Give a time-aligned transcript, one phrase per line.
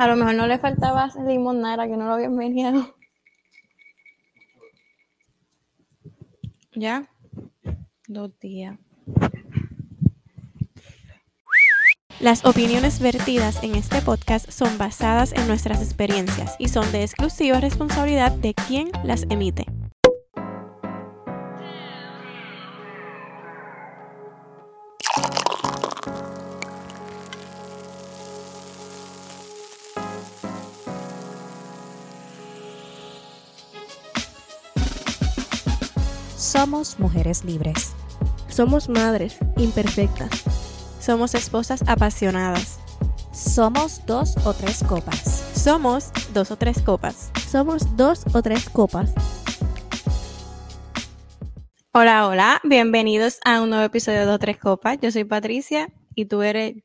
[0.00, 2.96] A lo mejor no le faltaba limonada, que no lo habían venido.
[6.72, 7.10] ¿Ya?
[8.08, 8.78] Dos días.
[12.18, 17.60] Las opiniones vertidas en este podcast son basadas en nuestras experiencias y son de exclusiva
[17.60, 19.66] responsabilidad de quien las emite.
[36.70, 37.96] Somos mujeres libres.
[38.46, 40.30] Somos madres imperfectas.
[41.00, 42.78] Somos esposas apasionadas.
[43.32, 45.50] Somos dos o tres copas.
[45.52, 47.32] Somos dos o tres copas.
[47.50, 49.12] Somos dos o tres copas.
[51.92, 54.96] Hola, hola, bienvenidos a un nuevo episodio de Dos o Tres Copas.
[55.02, 56.76] Yo soy Patricia y tú eres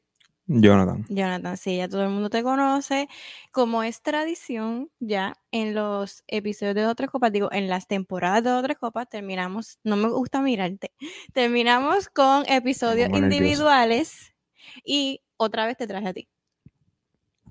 [0.48, 1.06] Jonathan.
[1.10, 1.58] Jonathan.
[1.58, 3.08] Sí, ya todo el mundo te conoce.
[3.52, 7.88] Como es tradición, ya en los episodios de Dos o Tres Copas, digo, en las
[7.88, 10.92] temporadas de Dos o Tres Copas, terminamos, no me gusta mirarte,
[11.34, 13.24] terminamos con episodios nervioso.
[13.36, 14.36] individuales
[14.84, 16.28] y otra vez te traje a ti.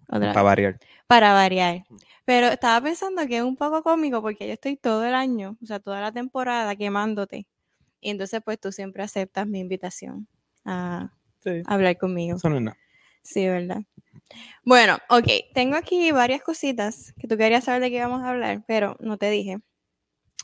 [0.08, 0.78] Otra Para variar.
[1.06, 1.84] para variar.
[2.24, 5.66] Pero estaba pensando que es un poco cómico porque yo estoy todo el año, o
[5.66, 7.46] sea, toda la temporada quemándote.
[8.00, 10.28] Y entonces, pues tú siempre aceptas mi invitación
[10.64, 11.10] a
[11.42, 11.62] Sí.
[11.66, 12.36] hablar conmigo.
[12.36, 12.76] Eso no es nada.
[13.24, 13.82] Sí, ¿verdad?
[14.64, 18.64] Bueno, ok, tengo aquí varias cositas que tú querías saber de qué vamos a hablar,
[18.66, 19.58] pero no te dije.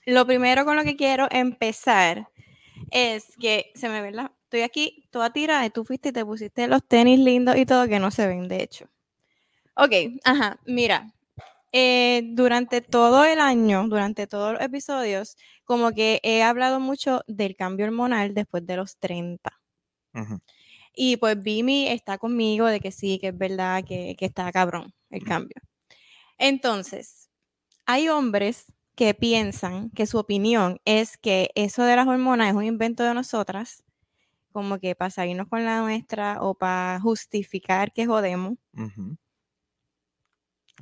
[0.06, 2.28] Lo primero con lo que quiero empezar
[2.90, 4.32] es que se me ve la...
[4.44, 7.88] Estoy aquí toda tirada y tú fuiste y te pusiste los tenis lindos y todo
[7.88, 8.86] que no se ven, de hecho.
[9.76, 9.92] Ok,
[10.24, 11.12] ajá, mira.
[11.72, 17.56] eh, durante todo el año, durante todos los episodios, como que he hablado mucho del
[17.56, 19.60] cambio hormonal después de los 30.
[20.14, 20.40] Ujú.
[21.02, 24.92] Y pues Vimi está conmigo de que sí, que es verdad, que, que está cabrón
[25.08, 25.56] el cambio.
[26.36, 27.30] Entonces,
[27.86, 28.66] hay hombres
[28.96, 33.14] que piensan que su opinión es que eso de las hormonas es un invento de
[33.14, 33.82] nosotras,
[34.52, 38.58] como que para salirnos con la nuestra o para justificar que jodemos.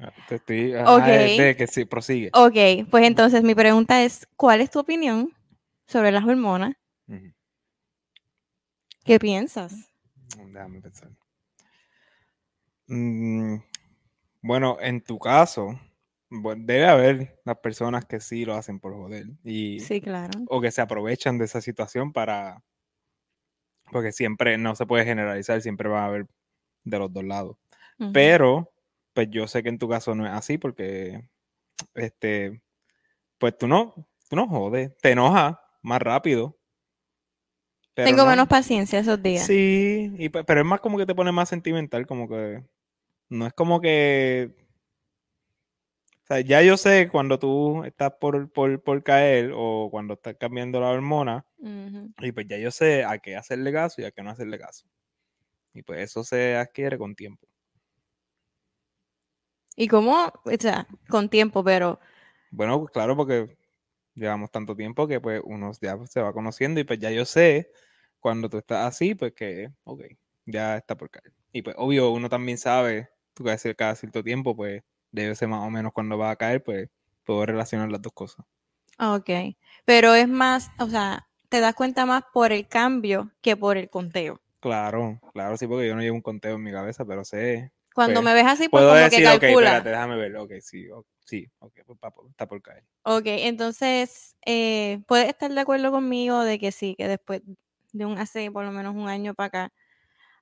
[0.00, 0.74] Ah, Te estoy.
[0.74, 1.06] ajá, Ok.
[1.06, 2.30] es de que sí, prosigue.
[2.34, 5.32] Ok, pues entonces mi pregunta es, ¿cuál es tu opinión
[5.86, 6.74] sobre las hormonas?
[9.04, 9.88] ¿Qué piensas?
[10.36, 11.10] Déjame pensar.
[12.86, 13.56] Mm,
[14.42, 15.78] bueno, en tu caso,
[16.30, 19.26] debe haber las personas que sí lo hacen por joder.
[19.44, 20.30] Y, Sí, claro.
[20.48, 22.62] o que se aprovechan de esa situación para.
[23.90, 26.26] Porque siempre no se puede generalizar, siempre va a haber
[26.84, 27.56] de los dos lados.
[28.12, 28.70] Pero,
[29.12, 31.28] pues yo sé que en tu caso no es así porque,
[31.94, 32.62] este,
[33.38, 33.94] pues tú no,
[34.28, 36.57] tú no jodes, te enojas más rápido.
[38.04, 39.44] Pero Tengo no- menos paciencia esos días.
[39.44, 42.62] Sí, y, pe- pero es más como que te pone más sentimental, como que
[43.28, 44.54] no es como que,
[46.22, 50.37] o sea, ya yo sé cuando tú estás por, por, por caer o cuando estás
[50.38, 51.44] cambiando la hormona,
[52.20, 54.87] y pues ya yo sé a qué hacerle caso y a qué no hacerle caso.
[55.75, 57.48] Y pues eso se adquiere con tiempo.
[59.75, 61.98] Y cómo, o sea, con tiempo, pero
[62.53, 63.56] Bueno, pues claro, porque
[64.14, 67.70] llevamos tanto tiempo que pues uno ya se va conociendo y pues ya yo sé
[68.20, 70.02] cuando tú estás así, pues que, ok,
[70.46, 71.32] ya está por caer.
[71.52, 75.48] Y pues obvio, uno también sabe, tú cada, cier- cada cierto tiempo, pues debe ser
[75.48, 76.88] más o menos cuando va a caer, pues
[77.24, 78.44] puedo relacionar las dos cosas.
[79.00, 79.30] Ok,
[79.84, 83.90] pero es más, o sea, te das cuenta más por el cambio que por el
[83.90, 84.40] conteo.
[84.60, 87.72] Claro, claro, sí, porque yo no llevo un conteo en mi cabeza, pero sé.
[87.94, 89.70] Cuando Pues, me ves así, pues Puedo como decir, que ok, calcula.
[89.70, 91.98] espérate, déjame ver, ok, sí, ok, sí, ok, pues,
[92.30, 92.84] está por caer.
[93.04, 97.40] Ok, entonces, eh, puedes estar de acuerdo conmigo de que sí, que después
[97.93, 99.72] de un hace por lo menos un año para acá,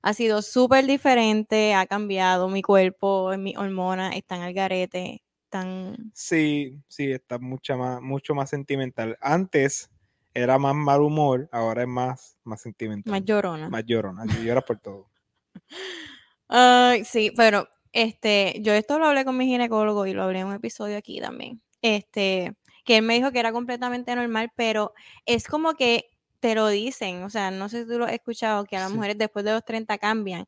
[0.01, 6.11] ha sido súper diferente, ha cambiado mi cuerpo, mis hormonas están al garete, están...
[6.13, 9.17] Sí, sí, está mucha más, mucho más sentimental.
[9.21, 9.89] Antes
[10.33, 13.11] era más mal humor, ahora es más, más sentimental.
[13.11, 13.69] más llorona.
[13.69, 15.09] Más llorona, llora por todo.
[16.47, 20.47] Ay, sí, pero este, yo esto lo hablé con mi ginecólogo y lo hablé en
[20.47, 21.61] un episodio aquí también.
[21.81, 22.55] Este,
[22.85, 24.93] que él me dijo que era completamente normal, pero
[25.25, 26.05] es como que
[26.39, 28.89] te lo dicen, o sea, no sé si tú lo has escuchado, que a las
[28.91, 28.95] Sí.
[28.97, 30.45] mujeres después de los 30 cambian,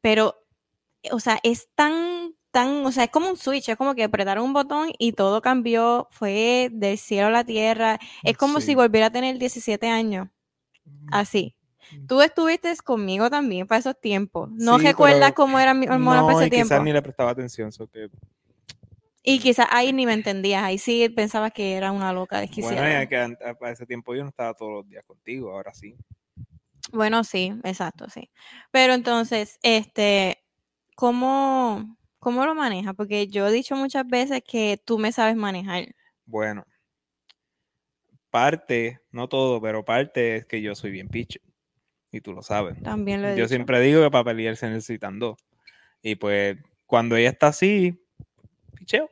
[0.00, 0.36] pero,
[1.10, 4.44] o sea, es tan, tan, o sea, es como un switch, es como que apretaron
[4.44, 9.06] un botón y todo cambió, fue del cielo a la tierra, es como si volviera
[9.06, 10.28] a tener 17 años,
[11.10, 11.56] así.
[12.06, 14.48] Tú estuviste conmigo también para esos tiempos.
[14.52, 16.68] ¿No Sí, recuerdas cómo eran mis hormonas para No, ese y tiempo?
[16.74, 18.08] quizás ni le prestaba atención, so que
[19.22, 23.04] Y quizás ahí ni me entendías, ahí sí pensabas que era una loca Bueno, desquiciada.
[23.04, 25.96] ya que para ese tiempo yo no estaba todos los días contigo, ahora sí.
[26.92, 28.30] Bueno, sí, exacto, sí.
[28.72, 30.42] Pero entonces, este,
[30.96, 32.94] ¿cómo, ¿cómo lo manejas?
[32.96, 35.94] Porque yo he dicho muchas veces que tú me sabes manejar.
[36.26, 36.64] Bueno,
[38.30, 41.42] parte, no todo, pero parte es que yo soy bien pitcher.
[42.10, 42.82] Y tú lo sabes.
[42.82, 43.48] También lo he Yo dicho.
[43.48, 45.38] siempre digo que para pelear se necesitan dos.
[46.02, 48.04] Y pues cuando ella está así,
[48.74, 49.08] picheo.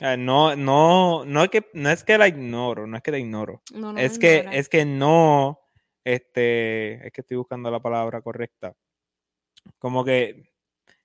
[0.00, 3.18] Ah, No, no, no es que, no es que la ignoro, no es que la
[3.18, 3.62] ignoro.
[3.72, 4.56] No, no es que, ignora.
[4.56, 5.60] es que no,
[6.04, 8.74] este, es que estoy buscando la palabra correcta.
[9.78, 10.50] Como que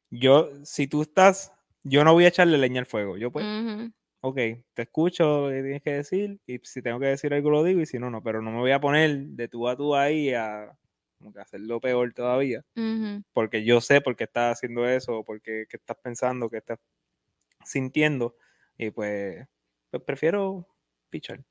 [0.10, 1.54] yo, si tú estás,
[1.84, 3.18] yo no voy a echarle leña al fuego.
[3.18, 3.92] Yo pues, Ujú.
[4.22, 4.36] ok,
[4.74, 7.80] te escucho lo que tienes que decir y si tengo que decir algo lo digo
[7.82, 10.34] y si no, no, pero no me voy a poner de tú a tú ahí
[10.34, 10.76] a
[11.18, 12.64] como que hacerlo peor todavía
[13.34, 16.80] porque yo sé por qué estás haciendo eso, porque qué estás pensando, qué estás
[17.64, 18.36] sintiendo,
[18.80, 19.46] y pues,
[19.92, 20.66] pues prefiero
[21.10, 21.44] pichar.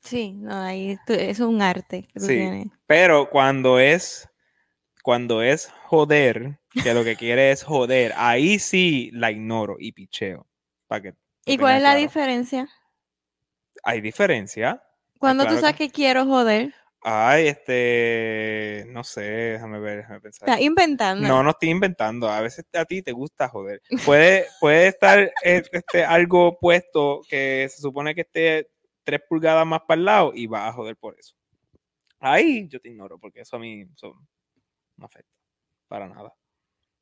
[0.00, 2.34] Sí, no, ahí es un arte que tú Sí.
[2.34, 2.66] tienes.
[2.86, 4.28] Pero cuando es,
[5.02, 10.46] cuando es joder, que lo que quiere es joder, ahí sí la ignoro y picheo.
[10.86, 11.14] Para que
[11.46, 12.00] ¿Y cuál es la claro.
[12.00, 12.68] diferencia?
[13.84, 14.82] Hay diferencia.
[15.18, 16.74] Cuando claro tú que- sabes que quiero joder,
[17.04, 20.48] Ay, este, no sé, déjame ver, déjame pensar.
[20.48, 21.26] estás inventando.
[21.26, 22.28] No, no estoy inventando.
[22.28, 23.82] A veces a ti te gusta joder.
[24.04, 28.70] Puede, puede estar este, algo puesto que se supone que esté
[29.04, 31.34] tres pulgadas más para el lado y vas a joder por eso.
[32.20, 34.14] Ahí yo te ignoro porque eso a mí eso
[34.96, 35.32] no afecta
[35.88, 36.32] para nada.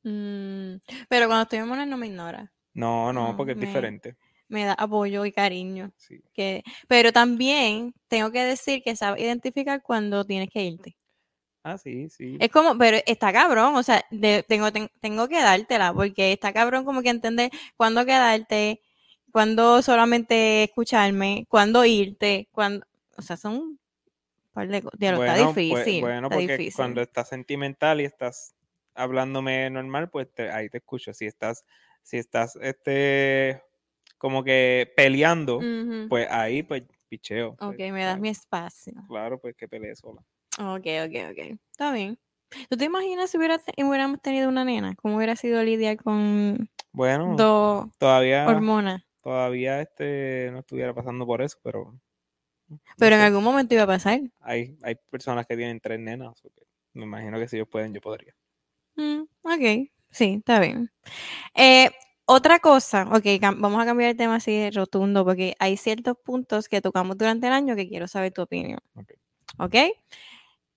[0.03, 0.77] Mm,
[1.07, 2.51] pero cuando estoy en Mona no me ignora.
[2.73, 4.15] No, no, No, porque es me- diferente.
[4.51, 5.91] Me da apoyo y cariño.
[5.95, 6.21] Sí.
[6.33, 10.97] Que, pero también tengo que decir que sabes identificar cuando tienes que irte.
[11.63, 12.37] Ah, sí, sí.
[12.39, 16.51] Es como, pero está cabrón, o sea, de- tengo, ten- tengo que dártela, porque está
[16.51, 18.81] cabrón como que entender cuándo quedarte,
[19.31, 22.85] cuándo solamente escucharme, cuándo irte, cuándo,
[23.17, 23.79] o sea, son un
[24.51, 24.99] par de cosas.
[24.99, 26.75] Diablo, está Bueno, pues- difícil, bueno, está porque difícil.
[26.75, 28.53] cuando estás sentimental y estás
[28.95, 31.13] hablándome normal, pues te- ahí te escucho.
[31.13, 31.63] Si estás,
[32.03, 33.61] si estás, este,
[34.21, 35.59] como que peleando,
[36.09, 37.55] pues ahí, pues, picheo.
[37.57, 38.93] pues, Ok, me das claro, mi espacio.
[39.07, 40.21] Claro, pues que pelee sola.
[40.59, 41.59] Ok, ok, ok.
[41.71, 42.19] Está bien.
[42.69, 44.95] ¿Tú te imaginas si hubiera te- hubiéramos tenido una nena?
[44.95, 49.01] ¿Cómo hubiera sido lidiar con Bueno, dos todavía, hormonas?
[49.23, 51.97] todavía este no estuviera pasando por eso, pero
[52.67, 54.19] no Pero en sé, algún momento iba a pasar.
[54.41, 56.61] hay, hay personas que tienen tres nenas, o que
[56.93, 58.35] me imagino que si ellos pueden, yo podría.
[58.95, 60.91] Mm, ok, sí, está bien.
[61.55, 61.89] Eh,
[62.33, 63.25] otra cosa, ok,
[63.57, 67.47] vamos a cambiar el tema así de rotundo porque hay ciertos puntos que tocamos durante
[67.47, 68.79] el año que quiero saber tu opinión.
[68.95, 69.11] Ok.
[69.57, 69.75] Ok.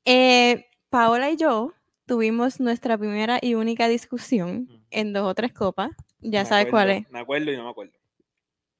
[0.04, 1.72] Eh, Paola y yo
[2.06, 5.92] tuvimos nuestra primera y única discusión en dos o tres copas.
[6.20, 7.10] Ya Me sabes cuál es.
[7.10, 7.92] Me acuerdo y no me acuerdo.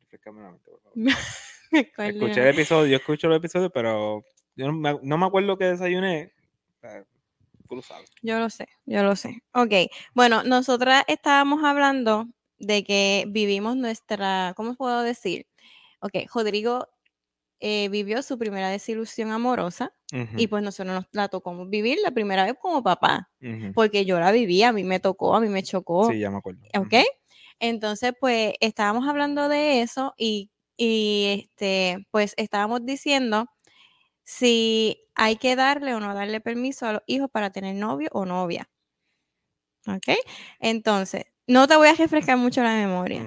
[0.01, 0.97] Refrescame la mente, por favor.
[1.95, 4.25] ¿Cuál Escuché el episodio, yo escucho el episodio, pero
[4.57, 6.33] yo no me, no me acuerdo que desayuné.
[7.69, 8.11] Tú lo sabes.
[8.21, 9.43] Yo lo sé, yo lo sé.
[9.53, 9.73] Ok,
[10.13, 12.29] bueno, nosotras estábamos hablando
[12.59, 15.47] de que vivimos nuestra, ¿cómo puedo decir?
[16.01, 16.89] Ok, Rodrigo
[17.61, 19.95] eh, vivió su primera desilusión amorosa
[20.37, 23.31] y pues nosotros nos la tocó vivir la primera vez como papá,
[23.75, 26.11] porque yo la viví, a mí me tocó, a mí me chocó.
[26.11, 26.61] Sí, ya me acuerdo.
[26.79, 26.95] ¿Ok?
[27.59, 33.47] Entonces, pues estábamos hablando de eso y, y, este, pues estábamos diciendo
[34.25, 38.27] si hay que darle o no darle permiso a los hijos para tener novio o
[38.27, 38.69] novia.
[39.87, 40.17] ¿Ok?
[40.61, 43.23] Entonces, no te voy a refrescar mucho la memoria.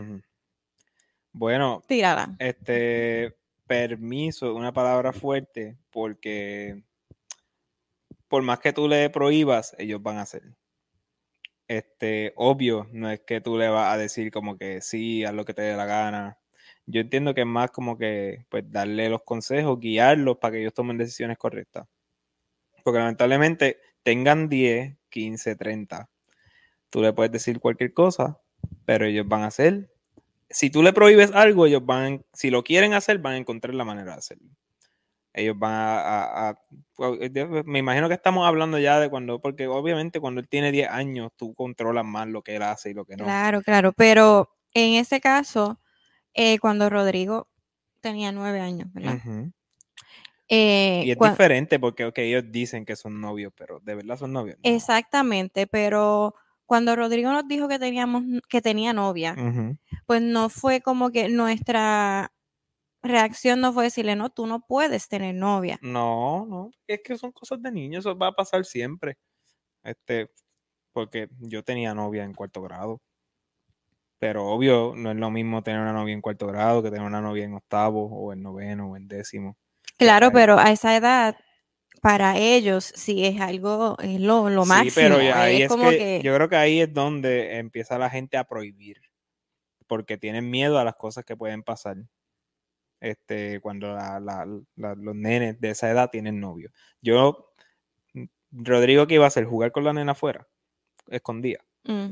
[1.32, 2.36] Bueno, Tírala.
[2.40, 3.36] este
[3.68, 6.84] permiso, una palabra fuerte, porque
[8.28, 10.44] por más que tú le prohíbas, ellos van a hacer.
[11.68, 15.46] Este, obvio, no es que tú le vas a decir como que sí, haz lo
[15.46, 16.40] que te dé la gana.
[16.86, 20.74] Yo entiendo que es más como que pues darle los consejos, guiarlos para que ellos
[20.74, 21.88] tomen decisiones correctas.
[22.84, 26.10] Porque lamentablemente tengan 10, 15, 30.
[26.98, 28.40] Tú le puedes decir cualquier cosa,
[28.84, 29.92] pero ellos van a hacer
[30.50, 33.86] si tú le prohíbes algo, ellos van, si lo quieren hacer, van a encontrar la
[33.86, 34.50] manera de hacerlo.
[35.32, 36.58] Ellos van a, a- a-
[37.30, 40.90] de- me imagino que estamos hablando ya de cuando, porque obviamente cuando él tiene 10
[40.90, 43.26] años, tú controlas más lo que él hace y lo que no.
[43.26, 43.94] Claro, claro.
[43.94, 45.80] Pero en ese caso,
[46.34, 47.48] eh, cuando Rodrigo
[48.02, 49.20] tenía nueve años, ¿verdad?
[50.50, 54.34] Eh, Y es diferente porque ok, ellos dicen que son novios, pero de verdad son
[54.34, 54.58] novios.
[54.58, 54.68] No.
[54.68, 56.34] Exactamente, pero
[56.68, 59.36] cuando Rodrigo nos dijo que teníamos que tenía novia,
[60.06, 62.32] pues no fue como que nuestra
[63.02, 65.80] reacción no fue decirle, no, tú no puedes tener novia.
[65.82, 69.18] No, no, es que son cosas de niños, eso va a pasar siempre.
[69.84, 70.30] Este,
[70.92, 73.02] porque yo tenía novia en cuarto grado.
[74.20, 77.22] Pero obvio, no es lo mismo tener una novia en cuarto grado que tener una
[77.22, 79.58] novia en octavo o en noveno o en décimo.
[79.98, 81.38] Claro, pero a esa edad,
[82.02, 84.92] para ellos sí es algo, es lo, lo Sí, máximo.
[84.96, 87.98] pero ya ahí es es como que, que, yo creo que ahí es donde empieza
[87.98, 89.02] la gente a prohibir,
[89.88, 91.98] porque tienen miedo a las cosas que pueden pasar.
[93.00, 96.72] Este, cuando la- la- la- los nenes de esa edad tienen novio.
[97.02, 97.52] Yo,
[98.52, 99.46] Rodrigo, que iba a hacer?
[99.46, 100.48] Jugar con la nena afuera,
[101.10, 101.60] escondida.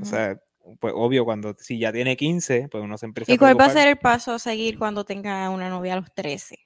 [0.02, 0.40] O sea,
[0.80, 3.66] pues obvio, cuando si ya tiene 15, pues uno se empieza ¿Y a cuál va
[3.66, 6.58] a ser el paso a seguir cuando tenga una novia a los 13?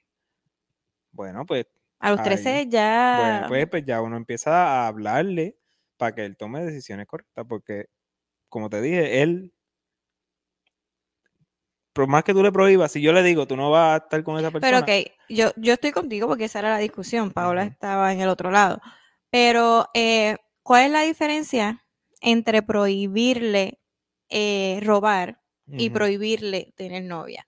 [1.12, 1.66] Bueno, pues,
[2.00, 2.24] A los Ahí.
[2.24, 3.16] 13 ya...
[3.18, 5.56] bueno, pues, pues ya uno empieza a hablarle
[5.96, 7.86] para que él tome decisiones correctas, porque,
[8.48, 9.52] como te dije, él,
[11.92, 14.24] por más que tú le prohíbas, si yo le digo, tú no vas a estar
[14.24, 17.32] con esa persona, Pero ok, yo, yo estoy contigo porque esa era la discusión.
[17.32, 18.80] Paola estaba en el otro lado.
[19.28, 21.84] Pero, eh, ¿cuál es la diferencia
[22.22, 23.78] entre prohibirle
[24.30, 27.46] eh, robar y prohibirle tener novia?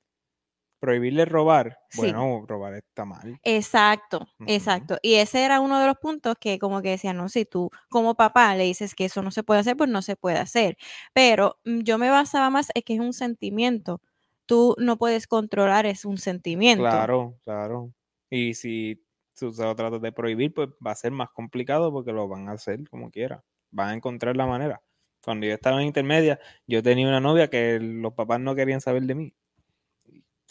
[0.82, 2.00] Prohibirle robar, Sí.
[2.00, 3.38] bueno, robar está mal.
[3.44, 4.98] Exacto, exacto.
[5.00, 8.16] Y ese era uno de los puntos que como que decían, no, si tú como
[8.16, 10.76] papá le dices que eso no se puede hacer, pues no se puede hacer.
[11.14, 14.00] Pero mm, yo me basaba más en que es un sentimiento.
[14.44, 16.82] Tú no puedes controlar, es un sentimiento.
[16.82, 17.92] Claro, claro.
[18.28, 19.00] Y si
[19.38, 22.48] tú se lo tratas de prohibir, pues va a ser más complicado porque lo van
[22.48, 23.44] a hacer como quiera.
[23.70, 24.82] Van a encontrar la manera.
[25.24, 29.04] Cuando yo estaba en intermedia, yo tenía una novia que los papás no querían saber
[29.04, 29.34] de mí.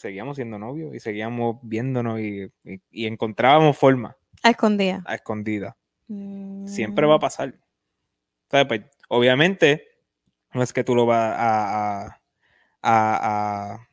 [0.02, 5.00] Seguíamos siendo novios y seguíamos viéndonos y, y- y encontrábamos forma A escondida.
[5.06, 5.76] a escondida.
[6.66, 7.54] Siempre va a Mm, pasar.
[8.50, 8.66] ¿Sabes?
[8.66, 9.84] Pues, obviamente,
[10.54, 12.20] no es que tú lo vas a, a-
[12.82, 13.88] a- a-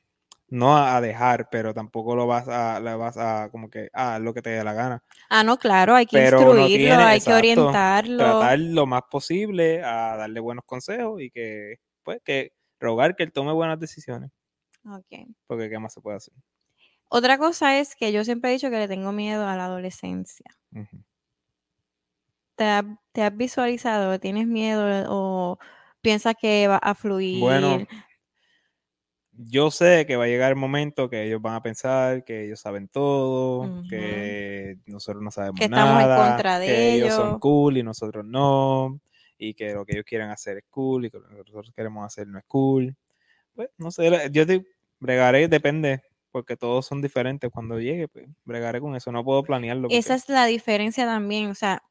[0.47, 4.15] no a a dejar, pero tampoco lo vas a, le vas a como que, ah,
[4.15, 5.03] haz lo que te dé la gana.
[5.29, 8.17] Ah, no, claro, hay que Pero instruirlo, tiene, hay que orientarlo.
[8.17, 13.31] Tratar lo más posible a darle buenos consejos y que, pues, que rogar que él
[13.31, 14.31] tome buenas decisiones,
[14.89, 15.27] Ok.
[15.47, 16.33] porque ¿qué más se puede hacer?
[17.09, 20.45] Otra cosa es que yo siempre he dicho que le tengo miedo a la adolescencia.
[22.55, 24.19] ¿Te, ha- te has visualizado?
[24.19, 25.57] ¿Tienes miedo o
[26.01, 27.39] piensas que va a fluir?
[27.39, 27.85] Bueno,
[29.31, 32.59] yo sé que va a llegar el momento que ellos van a pensar que ellos
[32.59, 37.27] saben todo, que nosotros no sabemos Que estamos en nada, contra de que ellos son
[37.29, 37.39] ellos.
[37.39, 38.99] cool y nosotros no,
[39.37, 42.05] y que lo que ellos quieren hacer es cool y que lo que nosotros queremos
[42.05, 42.95] hacer no es cool.
[43.55, 44.65] Pues no sé, yo te
[44.99, 46.01] bregaré, depende,
[46.31, 47.49] porque todos son diferentes.
[47.51, 49.87] Cuando llegue, pues bregaré con eso, no puedo planearlo.
[49.91, 51.49] Esa es la diferencia también.
[51.49, 51.83] O sea,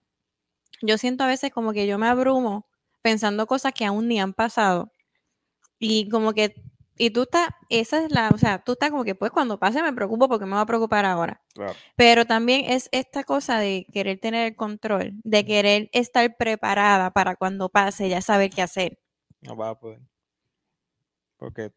[0.83, 2.67] yo siento a veces como que yo me abrumo
[3.03, 4.93] pensando cosas que aún ni han pasado.
[5.79, 6.55] Y como que,
[6.97, 9.83] y tú estás, esa es la, o sea, tú estás como que pues cuando pase
[9.83, 11.41] me preocupo porque me va a preocupar ahora.
[11.55, 11.75] Claro.
[11.97, 17.37] Pero también es esta cosa de querer tener el control, de querer estar preparada para
[17.37, 18.99] cuando pase ya saber qué hacer.
[19.41, 20.01] No va a poder.
[21.37, 21.71] Porque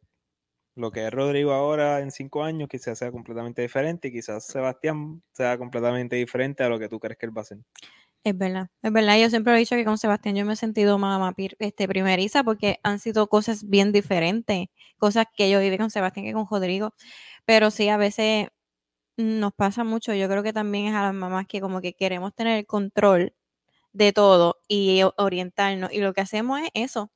[0.76, 5.22] lo que es Rodrigo ahora en cinco años quizás sea completamente diferente y quizás Sebastián
[5.34, 7.60] sea completamente diferente a lo que tú crees que él va a hacer.
[8.24, 9.18] Es verdad, es verdad.
[9.18, 12.80] Yo siempre he dicho que con Sebastián yo me he sentido mamá este, primeriza porque
[12.84, 16.94] han sido cosas bien diferentes, cosas que yo viví con Sebastián que con Rodrigo.
[17.46, 18.50] Pero sí, a veces
[19.18, 20.14] nos pasa mucho.
[20.14, 23.34] Yo creo que también es a las mamás que como que queremos tener el control
[23.94, 25.92] de todo y orientarnos.
[25.94, 27.12] Y lo que hacemos es eso.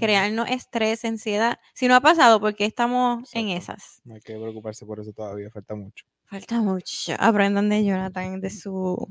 [0.00, 1.58] Crearnos estrés, ansiedad.
[1.74, 4.00] Si no ha pasado, porque estamos en esas.
[4.04, 6.04] No hay que preocuparse por eso todavía, falta mucho.
[6.24, 7.12] Falta mucho.
[7.18, 9.06] Aprendan de Jonathan, de su,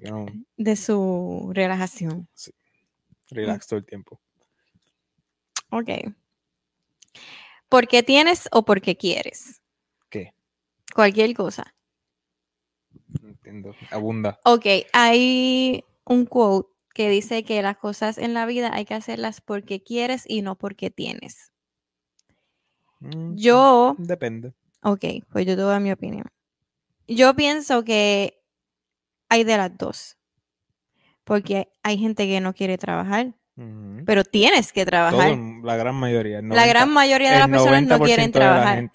[0.00, 0.26] no,
[0.56, 2.28] de su relajación.
[3.30, 4.20] relax todo el tiempo.
[5.70, 5.90] Ok.
[7.68, 9.60] ¿Por qué tienes o porque quieres?
[10.08, 10.32] ¿Qué?
[10.94, 11.74] Cualquier cosa.
[13.20, 13.74] No entiendo.
[13.90, 14.40] Abunda.
[14.44, 19.40] Ok, hay un quote que dice que las cosas en la vida hay que hacerlas
[19.40, 21.52] porque quieres y no porque tienes.
[22.98, 24.52] Mm, Yo, Depende.
[24.82, 26.24] ok, pues yo te doy mi opinión.
[27.06, 28.42] Yo pienso que
[29.28, 30.18] hay de las dos.
[31.22, 33.32] Porque hay gente que no quiere trabajar,
[34.04, 35.38] pero tienes que trabajar.
[35.62, 36.42] la gran mayoría.
[36.42, 38.90] La gran 90 mayoría de las personas no 90% quieren trabajar.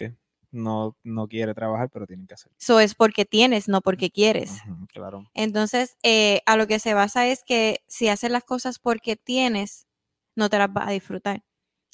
[0.54, 2.56] No, no quiere trabajar, pero tienen que hacerlo.
[2.60, 4.62] Eso es porque tienes, no porque quieres.
[4.90, 5.30] Claro.
[5.34, 9.88] Entonces, eh, a lo que se basa es que si haces las cosas porque tienes,
[10.36, 11.44] no te las vas a disfrutar.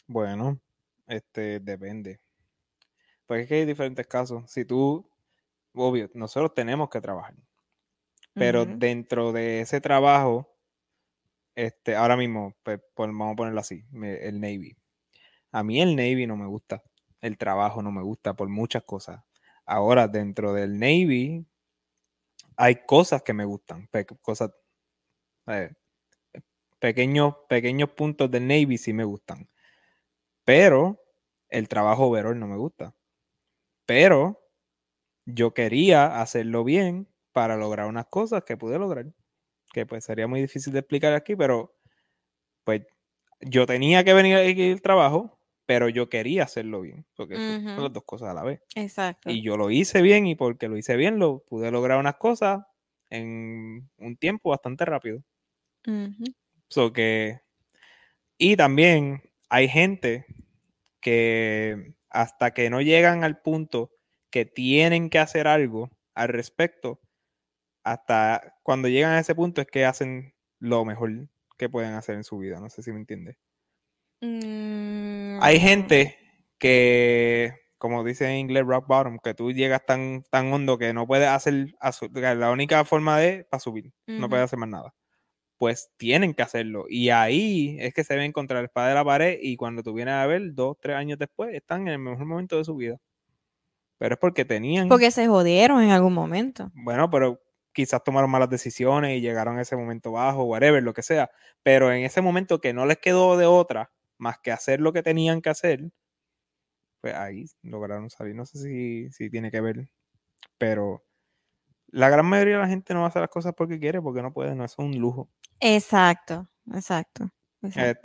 [0.07, 0.59] Bueno,
[1.07, 2.19] este depende.
[3.25, 4.51] Porque es que hay diferentes casos.
[4.51, 5.09] Si tú,
[5.73, 7.35] obvio, nosotros tenemos que trabajar,
[8.33, 10.53] pero dentro de ese trabajo,
[11.55, 14.75] este, ahora mismo, pues, vamos a ponerlo así, el Navy.
[15.51, 16.83] A mí el Navy no me gusta,
[17.21, 19.23] el trabajo no me gusta por muchas cosas.
[19.65, 21.45] Ahora, dentro del Navy,
[22.57, 24.51] hay cosas que me gustan, pe- cosas,
[25.47, 25.71] eh,
[26.79, 29.49] pequeños, pequeños puntos del Navy sí me gustan.
[30.45, 31.01] Pero
[31.49, 32.95] el trabajo overall no me gusta.
[33.85, 34.39] Pero
[35.25, 39.07] yo quería hacerlo bien para lograr unas cosas que pude lograr.
[39.73, 41.75] que pues sería muy difícil de explicar aquí, pero
[42.65, 42.83] pues
[43.41, 45.38] yo tenía que venir aquí al trabajo,
[45.69, 48.59] pero yo quería hacerlo bien, porque son las dos cosas a la vez.
[48.73, 49.29] Exacto.
[49.29, 52.65] Y yo lo hice bien y porque lo hice bien, lo pude lograr unas cosas
[53.11, 55.23] en un tiempo bastante rápido.
[56.69, 57.41] So que,
[58.39, 60.25] y también hay gente
[61.01, 63.91] que hasta que no llegan al punto
[64.31, 66.99] que tienen que hacer algo al respecto,
[67.83, 72.23] hasta cuando llegan a ese punto es que hacen lo mejor que pueden hacer en
[72.23, 72.59] su vida.
[72.59, 73.37] No sé si me entiendes.
[74.21, 76.17] Hay Mm, gente
[76.57, 81.07] que, como dice en inglés, rock bottom, que tú llegas tan, tan hondo que no
[81.07, 81.67] puedes hacer,
[82.37, 84.93] la única forma de para subir, no puedes hacer más nada.
[85.57, 86.85] Pues tienen que hacerlo.
[86.89, 89.93] Y ahí es que se ven contra la espada de la pared y cuando tú
[89.93, 92.97] vienes a ver, dos, tres años después, están en el mejor momento de su vida.
[93.97, 96.71] Pero es porque tenían, Porque se jodieron en algún momento.
[96.73, 97.41] bueno, pero
[97.73, 101.29] quizás tomaron malas decisiones y llegaron a ese momento bajo, whatever, lo que sea.
[101.63, 105.03] Pero en ese momento que no les quedó de otra más que hacer lo que
[105.03, 105.91] tenían que hacer,
[107.01, 108.35] pues ahí lograron salir.
[108.35, 109.89] No sé si, si tiene que ver,
[110.57, 111.03] pero
[111.87, 114.21] la gran mayoría de la gente no va a hacer las cosas porque quiere, porque
[114.21, 115.29] no puede, no es un lujo.
[115.61, 117.29] Exacto, exacto.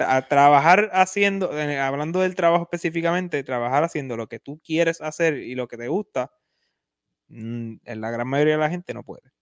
[0.01, 5.39] A trabajar haciendo, eh, hablando del trabajo específicamente, trabajar haciendo lo que tú quieres hacer
[5.39, 6.33] y lo que te gusta,
[7.29, 9.33] mm, en la gran mayoría de la gente no puede.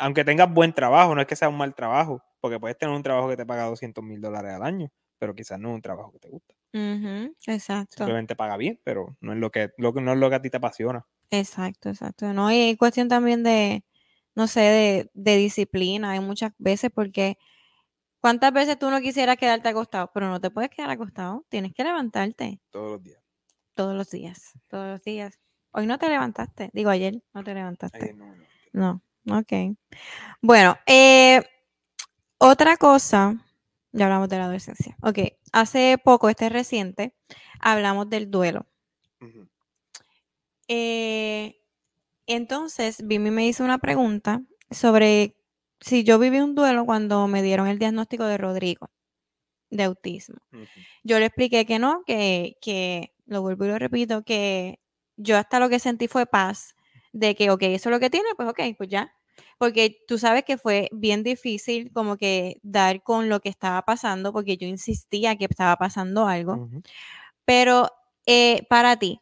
[0.00, 3.02] Aunque tengas buen trabajo, no es que sea un mal trabajo, porque puedes tener un
[3.02, 6.12] trabajo que te paga 200 mil dólares al año, pero quizás no es un trabajo
[6.12, 6.54] que te gusta.
[7.46, 10.36] Exacto, Simplemente paga bien, pero no es lo que, lo que, no es lo que
[10.36, 11.06] a ti te apasiona.
[11.30, 12.32] exacto, exacto.
[12.32, 13.84] No, y hay cuestión también de,
[14.34, 16.12] no sé, de, de disciplina.
[16.12, 17.38] Hay muchas veces porque
[18.20, 20.10] ¿cuántas veces tú no quisieras quedarte acostado?
[20.14, 21.44] Pero no te puedes quedar acostado.
[21.48, 23.22] Tienes que levantarte Todos los días.
[23.74, 25.38] todos los días, todos los días.
[25.72, 26.70] Hoy no te levantaste.
[26.72, 27.98] Digo, ayer no te levantaste.
[27.98, 28.34] Ayer no,
[28.72, 29.02] no.
[29.24, 29.76] No, ok.
[30.42, 31.42] Bueno, eh,
[32.38, 33.36] otra cosa,
[33.98, 34.96] ya hablamos de la adolescencia.
[35.02, 35.18] Ok,
[35.52, 37.14] hace poco, este es reciente,
[37.60, 38.66] hablamos del duelo.
[40.68, 41.56] Eh,
[42.26, 45.36] entonces, Vimi me hizo una pregunta sobre
[45.80, 48.90] si yo viví un duelo cuando me dieron el diagnóstico de Rodrigo,
[49.70, 50.38] de autismo.
[51.04, 54.80] Yo le expliqué que no, que, que lo vuelvo y lo repito, que
[55.16, 56.74] yo hasta lo que sentí fue paz,
[57.12, 59.14] de que, ok, eso es lo que tiene, pues ok, pues ya.
[59.58, 64.32] Porque tú sabes que fue bien difícil como que dar con lo que estaba pasando,
[64.32, 66.68] porque yo insistía que estaba pasando algo.
[67.44, 67.90] Pero
[68.24, 69.20] eh, para ti,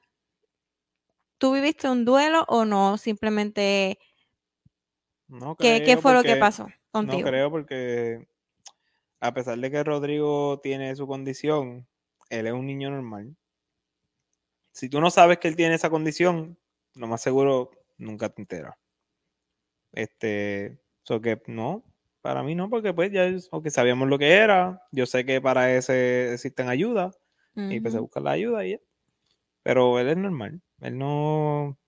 [1.38, 2.98] ¿tú viviste un duelo o no?
[2.98, 3.98] Simplemente,
[5.28, 7.28] No ¿qué, fue lo que pasó No contigo?
[7.28, 8.28] creo porque
[9.20, 11.86] a pesar de que Rodrigo tiene su condición,
[12.30, 13.36] él es un niño normal.
[14.70, 16.58] Si tú no sabes que él tiene esa condición,
[16.94, 18.76] lo más seguro nunca te enteras.
[19.96, 21.84] Este, so que no,
[22.22, 24.82] para mí no, porque pues ya ok, sabíamos lo que era.
[24.92, 27.20] Yo sé que para ese existen ayudas
[27.68, 28.80] y pues se Ujú, busca la ayuda y ya.
[29.64, 30.62] Pero él es normal.
[30.80, 31.78] Él no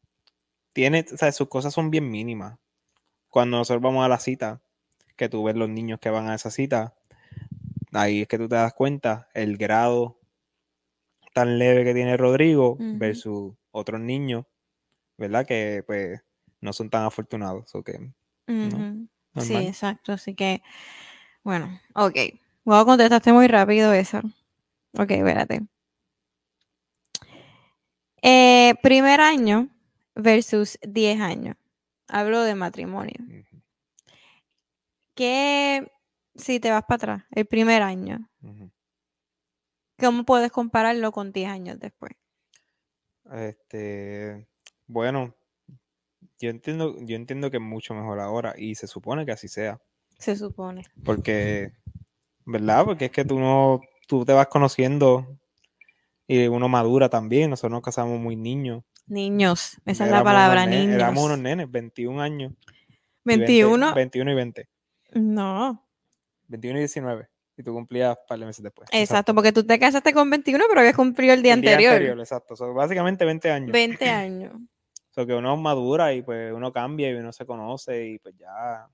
[0.74, 2.58] tiene, o sea, sus cosas son bien mínimas.
[3.30, 4.62] Cuando nosotros vamos a la cita,
[5.16, 6.94] que tú ves los niños que van a esa cita,
[7.92, 10.18] ahí es que tú te das cuenta el grado
[11.34, 14.46] tan leve que tiene Rodrigo versus otros niños,
[15.18, 15.46] ¿verdad?
[15.46, 16.22] Que pues
[16.60, 17.74] no son tan afortunados.
[17.74, 18.12] o que
[18.48, 19.08] ujú.
[19.40, 20.12] Sí, exacto.
[20.12, 20.62] Así que,
[21.44, 22.16] bueno, ok.
[22.64, 24.18] Wow, contestaste muy rápido eso.
[24.98, 25.62] Ok, espérate.
[28.22, 29.68] Eh, primer año
[30.14, 31.56] versus 10 años.
[32.08, 33.14] Hablo de matrimonio.
[35.14, 35.90] ¿Qué,
[36.34, 38.30] si te vas para atrás, el primer año,
[39.98, 42.12] cómo puedes compararlo con 10 años después?
[43.30, 44.48] Este,
[44.86, 45.34] bueno,
[46.40, 49.80] yo entiendo, yo entiendo que es mucho mejor ahora y se supone que así sea.
[50.18, 50.82] Se supone.
[51.04, 51.72] Porque,
[52.44, 52.84] ¿verdad?
[52.84, 55.38] Porque es que tú no, tú te vas conociendo
[56.26, 57.50] y uno madura también.
[57.50, 58.84] Nosotros nos casamos muy niños.
[59.06, 60.94] Niños, esa es la palabra, niños.
[60.94, 62.52] Éramos unos nenes, 21 años.
[62.52, 63.94] y 20 21.
[63.94, 64.68] 21 y 20.
[65.14, 65.88] No,
[66.48, 67.28] 21 y 19.
[67.56, 68.88] Y tú cumplías un par de meses después.
[68.92, 72.20] exacto, porque tú te casaste con 21, pero habías cumplido el día El anterior.
[72.20, 72.54] exacto.
[72.54, 73.72] So, básicamente 20 años.
[73.72, 74.52] 20 años.
[75.18, 78.88] So, que uno madura y pues uno cambia y uno se conoce y pues ya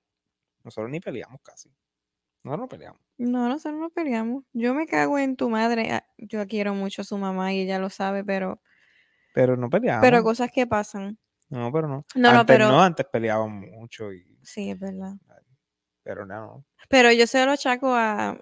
[0.63, 1.69] nosotros ni peleamos casi.
[2.43, 3.01] Nosotros no peleamos.
[3.19, 4.43] No, nosotros no peleamos.
[4.55, 5.93] Yo me cago en tu madre.
[5.93, 8.59] Ah, Yo quiero mucho a su mamá y ella lo sabe, pero,
[9.35, 10.01] Pero no peleamos.
[10.01, 11.19] pero cosas que pasan.
[11.51, 12.07] no, pero no.
[12.15, 15.13] No, no, antes pero- no, antes peleábamos mucho y Sí, es verdad.
[16.03, 16.65] pero no.
[16.89, 18.39] Pero yo se lo achaco a,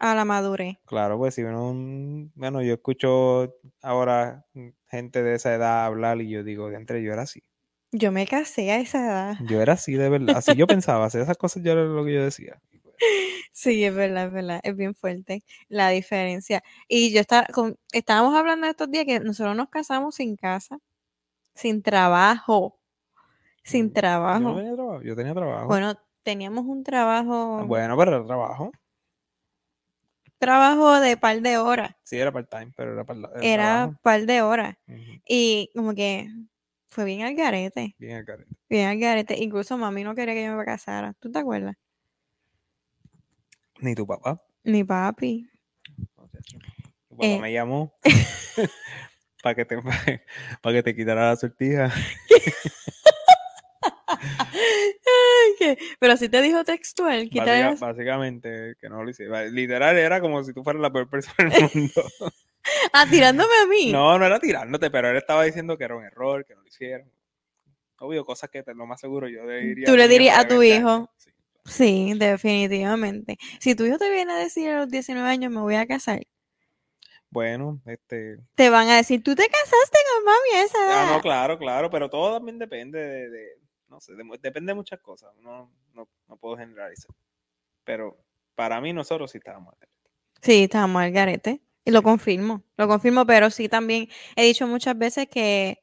[0.00, 0.78] a la madurez.
[0.84, 4.44] Claro, pues si uno, un- bueno, yo escucho ahora
[4.88, 7.42] gente de esa edad hablar y yo digo, de entre yo era así.
[7.92, 9.36] Yo me casé a esa edad.
[9.46, 10.36] Yo era así de verdad.
[10.36, 12.60] Así yo pensaba, hacer esas cosas yo era lo que yo decía.
[13.52, 14.60] Sí, es verdad, es verdad.
[14.62, 16.62] Es bien fuerte la diferencia.
[16.86, 20.78] Y yo estaba con, estábamos hablando estos días que nosotros nos casamos sin casa,
[21.54, 22.78] sin trabajo.
[23.64, 24.56] Sin Mm, Yo no trabajo.
[24.56, 25.02] tenía trabajo.
[25.02, 25.66] Yo tenía trabajo.
[25.68, 28.70] Bueno, teníamos un trabajo, Bueno, pero era trabajo.
[30.38, 31.94] Trabajo de par de horas.
[32.04, 34.76] Sí, era part-time, pero era, para Era par de horas.
[35.26, 36.28] Y como que
[36.88, 37.94] fue bien al garete.
[37.98, 38.50] Bien al garete.
[38.68, 39.42] Bien al garete.
[39.42, 41.14] Incluso mami no quería que yo me casara.
[41.18, 41.76] ¿Tú te acuerdas?
[43.80, 44.42] Ni tu papá.
[44.64, 45.48] Ni papi.
[46.14, 46.38] papá
[47.20, 47.38] Eh.
[47.40, 47.94] me llamó
[49.42, 49.76] para que te
[50.62, 51.92] para que te quitara la sortija.
[55.98, 59.26] Pero si te dijo textual, Básica- básicamente, que no lo hice.
[59.50, 62.02] Literal, era como si tú fueras la peor persona del mundo.
[62.92, 63.90] Ah, tirándome a mí.
[63.92, 66.66] No, no era tirándote, pero él estaba diciendo que era un error, que no lo
[66.68, 67.10] hicieron.
[68.00, 69.86] Obvio, cosas que te- lo más seguro yo le diría.
[69.86, 71.10] Tú le dirías a tu 20 hijo.
[71.16, 71.30] sí.
[71.64, 73.36] Sí, definitivamente.
[73.60, 76.20] Si tu hijo te viene a decir a los 19 años me voy a casar,
[77.30, 78.38] Bueno, este.
[78.54, 81.16] te van a decir, tú te casaste con mami a esa Ah, edad.
[81.16, 83.28] no, claro, claro, pero todo también depende de.
[83.30, 85.32] de- no sé, de depende de muchas cosas.
[85.38, 87.10] Uno no, no puedo generalizar.
[87.84, 88.18] Pero
[88.54, 89.74] para mí, nosotros sí estábamos.
[90.42, 91.62] Sí, estábamos al garete.
[91.84, 95.80] Y lo confirmo, lo confirmo, pero sí también he dicho muchas veces que,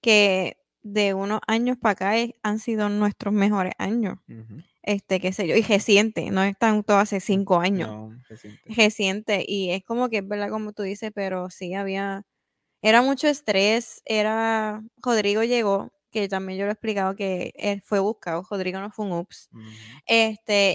[0.00, 4.18] que de unos años para acá han sido nuestros mejores años.
[4.28, 4.62] Ujú.
[4.82, 7.88] Este, qué sé yo, y reciente, no es tanto hace cinco años.
[7.88, 8.62] No, reciente.
[8.66, 12.24] reciente y es como que es verdad como tú dices, pero sí había,
[12.80, 17.98] era mucho estrés, era, Rodrigo llegó, que también yo lo he explicado que él fue
[17.98, 19.50] buscado, Rodrigo no fue un ups,
[20.06, 20.74] este,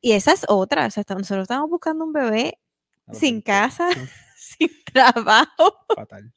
[0.00, 2.58] y esas otras, o sea, nosotros estábamos buscando un bebé
[3.12, 4.00] sin 20, casa, sí,
[4.58, 6.32] sin trabajo, Fatal.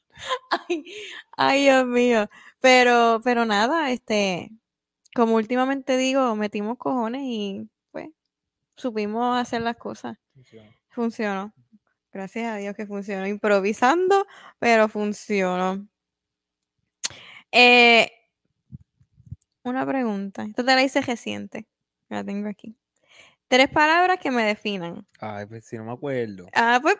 [0.67, 0.85] ay,
[1.37, 2.29] ay, Dios mío,
[2.59, 4.51] pero, pero nada, este,
[5.13, 8.09] como últimamente digo, metimos cojones y pues
[8.75, 10.17] supimos hacer las cosas.
[10.33, 10.71] Funciona.
[10.89, 11.53] Funcionó.
[12.11, 13.27] Gracias a Dios que funcionó.
[13.27, 14.25] Improvisando,
[14.59, 15.87] pero funcionó.
[17.51, 18.11] Eh,
[19.69, 20.43] una pregunta.
[20.43, 21.67] Esta te la hice reciente.
[22.09, 22.75] La tengo aquí.
[23.47, 25.07] Tres palabras que me definan.
[25.19, 26.47] Ay, pues si no me acuerdo.
[26.53, 26.97] Ah, pues.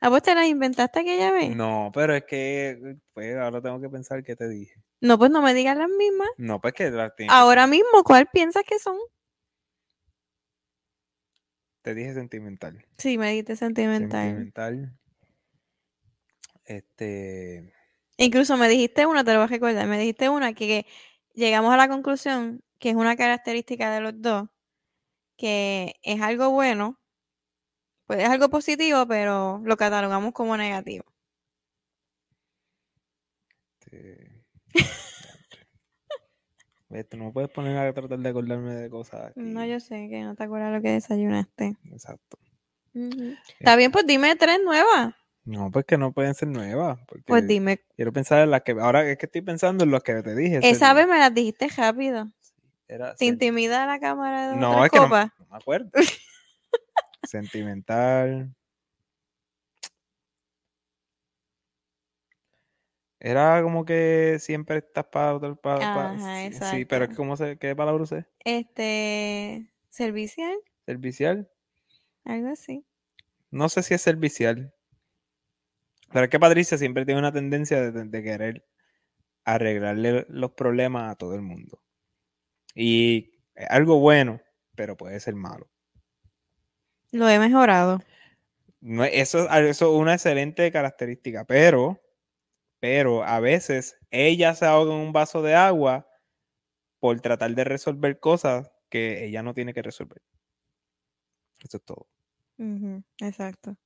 [0.00, 1.54] Ah, pues te las inventaste aquella vez.
[1.54, 4.82] No, pero es que pues ahora tengo que pensar qué te dije.
[5.00, 6.28] No, pues no me digas las mismas.
[6.38, 8.96] No, pues que las tienes Ahora mismo, ¿cuál piensas que son?
[11.82, 12.86] te dije sentimental.
[12.96, 14.22] Sí, me dijiste sentimental.
[14.22, 14.96] Sentimental.
[16.64, 17.74] Este,
[18.16, 20.86] Incluso me dijiste una, te lo voy a recordar, me dijiste una que, que
[21.34, 24.48] llegamos a la conclusión que es una característica de los dos,
[25.36, 26.98] que es algo bueno,
[28.06, 31.04] pues es algo positivo, pero lo catalogamos como negativo.
[36.90, 39.40] este, no me puedes poner a tratar de acordarme de cosas aquí.
[39.40, 41.76] No, yo sé que no te acuerdas lo que desayunaste.
[41.90, 42.38] Exacto.
[42.94, 43.34] Ujú.
[43.58, 45.14] Está bien, pues dime tres nuevas.
[45.44, 46.98] No, pues que no pueden ser nuevas.
[47.26, 47.80] Pues dime.
[47.96, 48.72] quiero pensar en las que.
[48.72, 50.60] Ahora es que estoy pensando en las que te dije.
[50.62, 52.30] Esa vez me las dijiste rápido.
[52.86, 55.90] era ¿Te intimida la cámara de No, es que no, me acuerdo.
[57.24, 58.54] Sentimental.
[63.18, 65.54] Era como que siempre estás para otro.
[65.56, 67.16] pa- sí, sí, pero es que exacto.
[67.16, 68.26] ¿cómo se, ¿qué palabra usé?
[68.44, 71.48] Este, servicial, ¿Servicial?
[72.24, 72.84] algo así.
[73.50, 74.74] No sé si es servicial.
[76.12, 78.64] Pero es que Patricia siempre tiene una tendencia de, de querer
[79.44, 81.82] arreglarle los problemas a todo el mundo.
[82.74, 84.40] Y es algo bueno,
[84.74, 85.68] pero puede ser malo.
[87.12, 88.00] Lo he mejorado.
[88.80, 92.00] No, es- eso, es- eso es una excelente característica, pero,
[92.80, 96.08] pero a veces ella se ahoga en un vaso de agua
[97.00, 100.22] por tratar de resolver cosas que ella no tiene que resolver.
[101.64, 102.08] Eso es todo.
[102.58, 103.76] Ujú, exacto.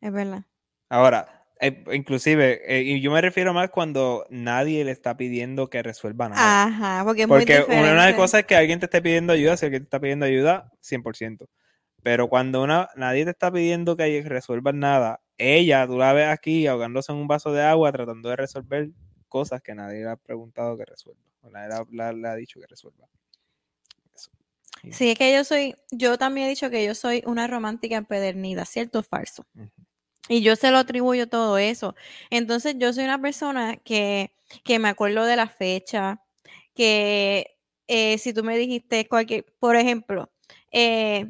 [0.00, 0.44] Es verdad.
[0.88, 5.82] Ahora, eh, inclusive, eh, y yo me refiero más cuando nadie le está pidiendo que
[5.82, 6.64] resuelva nada.
[6.64, 9.56] Ajá, porque es muy una de las cosas es que alguien te esté pidiendo ayuda,
[9.56, 11.48] si alguien te está pidiendo ayuda, 100%.
[12.02, 16.66] Pero cuando una, nadie te está pidiendo que resuelvas nada, ella, tú la ves aquí
[16.66, 18.90] ahogándose en un vaso de agua tratando de resolver
[19.28, 21.22] cosas que nadie le ha preguntado que resuelva.
[21.42, 23.06] O nadie le ha- dicho que resuelva.
[24.14, 24.30] Eso.
[24.92, 28.64] Sí, es que yo soy, yo también he dicho que yo soy una romántica empedernida,
[28.64, 29.44] ¿cierto o falso?
[30.28, 31.94] Y yo se lo atribuyo todo eso.
[32.30, 34.32] Entonces yo soy una persona que,
[34.64, 36.22] que me acuerdo de la fecha,
[36.74, 37.56] que
[37.88, 40.30] eh, si tú me dijiste cualquier, por ejemplo,
[40.72, 41.26] eh,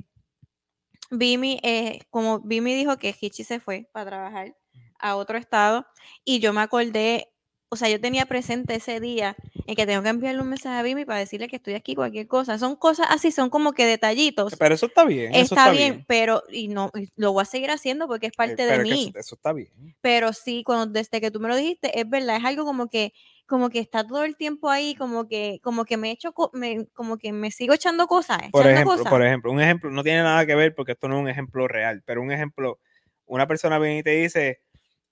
[1.11, 4.57] Vimi, eh, como Vimi dijo que Hichi se fue para trabajar
[4.99, 5.87] a otro estado
[6.25, 7.33] y yo me acordé,
[7.77, 9.37] o sea, yo tenía presente ese día
[9.67, 12.27] en que tengo que enviarle un mensaje a Vimi para decirle que estoy aquí, cualquier
[12.27, 12.59] cosa.
[12.59, 14.57] Son cosas así, son como que detallitos.
[14.59, 15.35] Pero eso está bien.
[15.35, 18.37] eso está, bien, pero y no y lo voy a seguir haciendo porque es Eh,
[18.37, 19.09] parte de mí.
[19.11, 19.69] Eso, eso está bien.
[20.01, 23.13] Pero sí, cuando desde que tú me lo dijiste, es verdad, es algo como que
[23.47, 27.17] como que está todo el tiempo ahí, como que como que me echo me, como
[27.19, 29.11] que me sigo echando cosas, Por echando ejemplo, cosas.
[29.13, 31.69] por ejemplo, un ejemplo, no tiene nada que ver porque esto no es un ejemplo
[31.69, 32.81] real, pero un ejemplo,
[33.25, 34.63] una persona viene y te dice,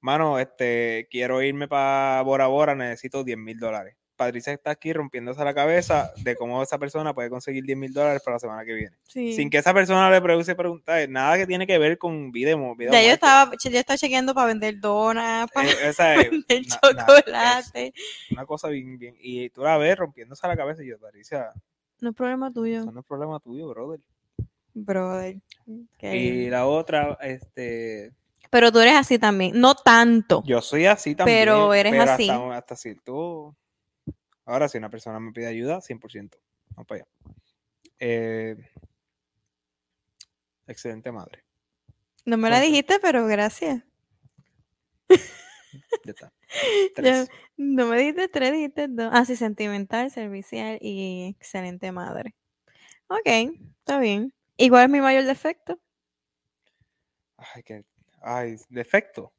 [0.04, 3.96] mano, este, quiero irme para Bora Bora, necesito 10 mil dólares.
[4.16, 8.22] Patricia está aquí rompiéndose la cabeza de cómo esa persona puede conseguir 10 mil dólares
[8.22, 8.96] para la semana que viene.
[9.08, 9.32] Sí.
[9.32, 12.84] Sin que esa persona le pregunte preguntar, nada que tiene que ver con vida, y
[12.92, 15.98] ya yo estaba, yo estaba chequeando para vender donas, para Eh, es
[16.30, 17.92] vender na- chocolate.
[18.30, 21.50] una cosa bien, bien, y tú la ves rompiéndose la cabeza y yo, Patricia,
[22.00, 24.00] No es problema tuyo, no es problema tuyo, brother.
[24.74, 25.36] brother.
[26.02, 28.12] Y la otra, este,
[28.54, 30.44] Pero tú eres así también, no tanto.
[30.46, 31.40] Yo soy así también.
[31.40, 32.30] Pero eres así.
[32.30, 33.56] Hasta, cierto.
[34.44, 36.38] Ahora, si una persona me pide ayuda, 100%.
[36.68, 37.08] Vamos para allá.
[37.98, 38.56] Eh,
[40.68, 41.42] excelente madre.
[42.24, 43.82] No me la dijiste, pero gracias.
[45.08, 45.18] Ya
[46.12, 46.32] está.
[46.94, 47.28] Tres.
[47.56, 49.10] no me dijiste tres, dijiste dos.
[49.12, 52.36] Ah, sí, sentimental, servicial y excelente madre.
[53.08, 53.26] Ok,
[53.80, 54.32] está bien.
[54.56, 55.80] ¿Y cuál es mi mayor defecto?
[57.36, 57.84] Ay, que.
[58.26, 59.32] Ay, defecto.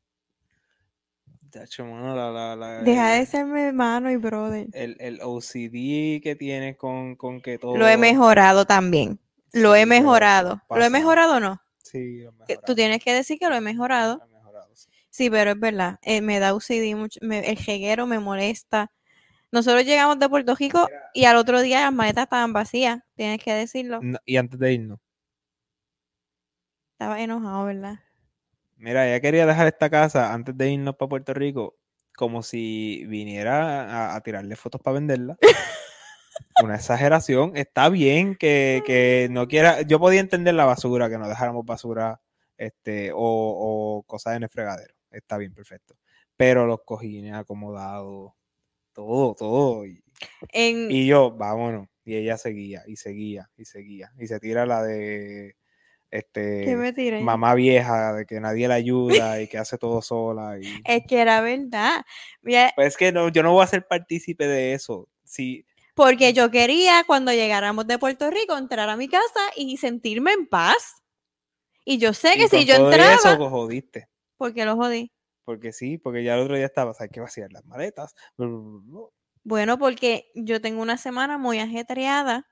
[1.50, 4.68] Tacho, mano, la, la, la- Deja de ser mi hermano y brother.
[4.74, 7.78] el, el OCD que tienes con, con que todo.
[7.78, 9.20] Lo he mejorado también.
[9.54, 10.62] Lo Sí, he mejorado.
[10.70, 11.62] ¿Lo he mejorado o no?
[11.84, 12.62] Sí, lo he Que mejorado.
[12.66, 14.18] Tú tienes que decir que lo he mejorado.
[14.18, 14.90] Lo he mejorado, sí.
[15.10, 15.98] Sí, pero es verdad.
[16.02, 17.20] eh, me da UCD mucho.
[17.24, 18.92] me- el jeguero me molesta.
[19.52, 21.10] Nosotros llegamos de Puerto Rico Mira.
[21.14, 23.00] y al otro día las maletas estaban vacías.
[23.16, 24.00] Tienes que decirlo.
[24.04, 25.00] No, y antes de irnos.
[26.94, 28.00] Estaba enojado, ¿verdad?
[28.78, 31.78] Mira, ella quería dejar esta casa antes de irnos para Puerto Rico
[32.16, 35.38] como si viniera a, a tirarle fotos para venderla.
[36.64, 37.56] Una exageración.
[37.56, 39.82] Está bien que, que no quiera.
[39.82, 42.22] Yo podía entender la basura, que no dejáramos basura
[42.58, 44.94] este, o, o cosas en el fregadero.
[45.12, 45.96] Está bien, perfecto.
[46.38, 48.34] Pero los cojines acomodados,
[48.94, 49.86] todo, todo.
[49.86, 50.04] Y,
[50.52, 51.88] En, y yo, vámonos.
[52.04, 54.12] Y ella seguía, y seguía, y seguía.
[54.18, 55.56] Y se tira la de
[56.18, 60.58] este mamá vieja, de que nadie la ayuda y que hace todo sola.
[60.60, 60.64] Y...
[60.86, 62.06] Es que era verdad.
[62.42, 65.10] Mira, Pues es que no, yo no voy a ser partícipe de eso.
[65.24, 70.32] Si, Porque yo quería cuando llegáramos de Puerto Rico entrar a mi casa y sentirme
[70.34, 71.02] en paz.
[71.84, 74.10] Y yo sé y que si con yo todo entraba, eso pues, jodiste.
[74.38, 75.12] porque lo jodí.
[75.44, 78.16] Porque sí, porque ya el otro día estaba, hay que vaciar las maletas.
[79.44, 82.48] Bueno, porque yo tengo una semana muy ajetreada.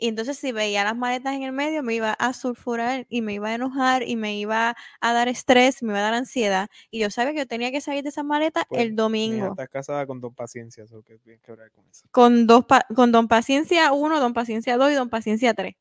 [0.00, 3.34] Y entonces si veía las maletas en el medio me iba a sulfurar y me
[3.34, 6.68] iba a enojar y me iba a dar estrés, me iba a dar ansiedad.
[6.92, 9.48] Y yo sabía que yo tenía que salir de esas maletas Pues, el domingo.
[9.48, 11.38] estás casada con dos paciencias, o que que
[11.74, 12.06] con eso.
[12.12, 15.74] Con, dos pa- con Don Paciencia 1, Don Paciencia 2 y Don Paciencia 3.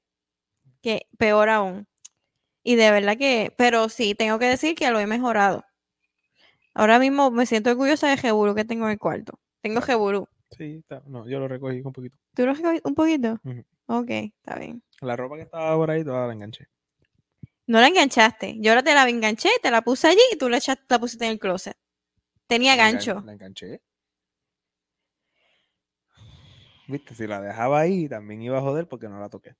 [0.82, 1.88] Que peor aún.
[2.63, 5.63] Y de verdad que, pero sí, tengo que decir que lo he mejorado.
[6.73, 9.39] Ahora mismo me siento orgullosa de Jeburu que tengo en el cuarto.
[9.62, 10.27] Tengo Jeburu.
[10.58, 12.17] Sí, está- no, yo lo recogí un poquito.
[12.34, 13.39] ¿Tú lo recogiste un poquito?
[13.43, 13.63] Ujú.
[13.88, 14.84] Ok, está bien.
[15.02, 16.67] La ropa que estaba por ahí toda la enganché.
[17.67, 18.56] No la enganchaste.
[18.60, 21.26] Yo ahora te la enganché, te la puse allí y tú la, echaste, la pusiste
[21.26, 21.78] en el closet.
[22.47, 23.21] Tenía La engan- gancho.
[23.26, 23.82] La enganché.
[26.88, 29.56] Viste, si la dejaba ahí, también iba a joder porque no la toqué.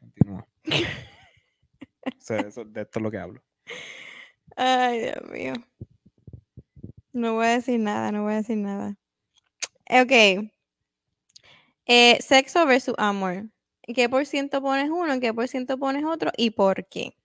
[0.00, 0.46] Continúa.
[2.06, 3.42] O sea, eso- de esto es lo que hablo.
[4.56, 5.52] Ay, Dios mío.
[7.12, 8.96] No voy a decir nada, no voy a decir nada.
[9.90, 10.50] Ok.
[11.86, 13.48] Eh, sexo versus amor.
[13.82, 15.12] ¿En qué por ciento pones uno?
[15.12, 16.32] ¿En qué por ciento pones otro?
[16.36, 17.16] ¿Y por qué?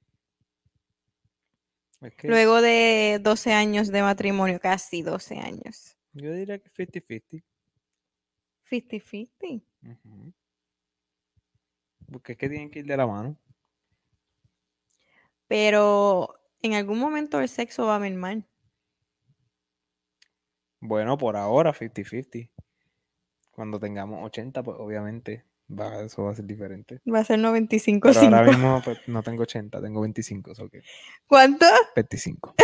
[2.02, 5.98] Es que Luego de 12 años de matrimonio, casi 12 años.
[6.14, 7.44] yo diría que 50-50.
[8.70, 9.64] 50-50.
[9.84, 10.34] Ujú.
[12.12, 13.38] Porque es que tienen que ir de la mano.
[15.48, 18.44] Pero en algún momento el sexo va a mermar.
[20.80, 22.50] Bueno, por ahora 50-50.
[23.52, 27.02] Cuando tengamos 80, pues obviamente va, eso va a ser diferente.
[27.12, 28.24] Va a ser Pero 95-5.
[28.26, 30.56] ahora mismo pues, no tengo 80, tengo 25.
[30.56, 30.82] so que
[31.28, 31.66] ¿Cuánto?
[31.96, 32.56] 25.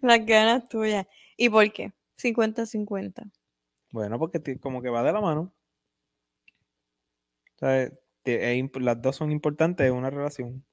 [0.00, 1.06] Las ganas tuyas.
[1.36, 1.92] ¿Y por qué?
[2.22, 3.30] 50-50.
[3.92, 5.52] Bueno, porque como que va de la mano.
[7.54, 7.88] O sea,
[8.24, 10.64] imp- las dos son importantes en una relación.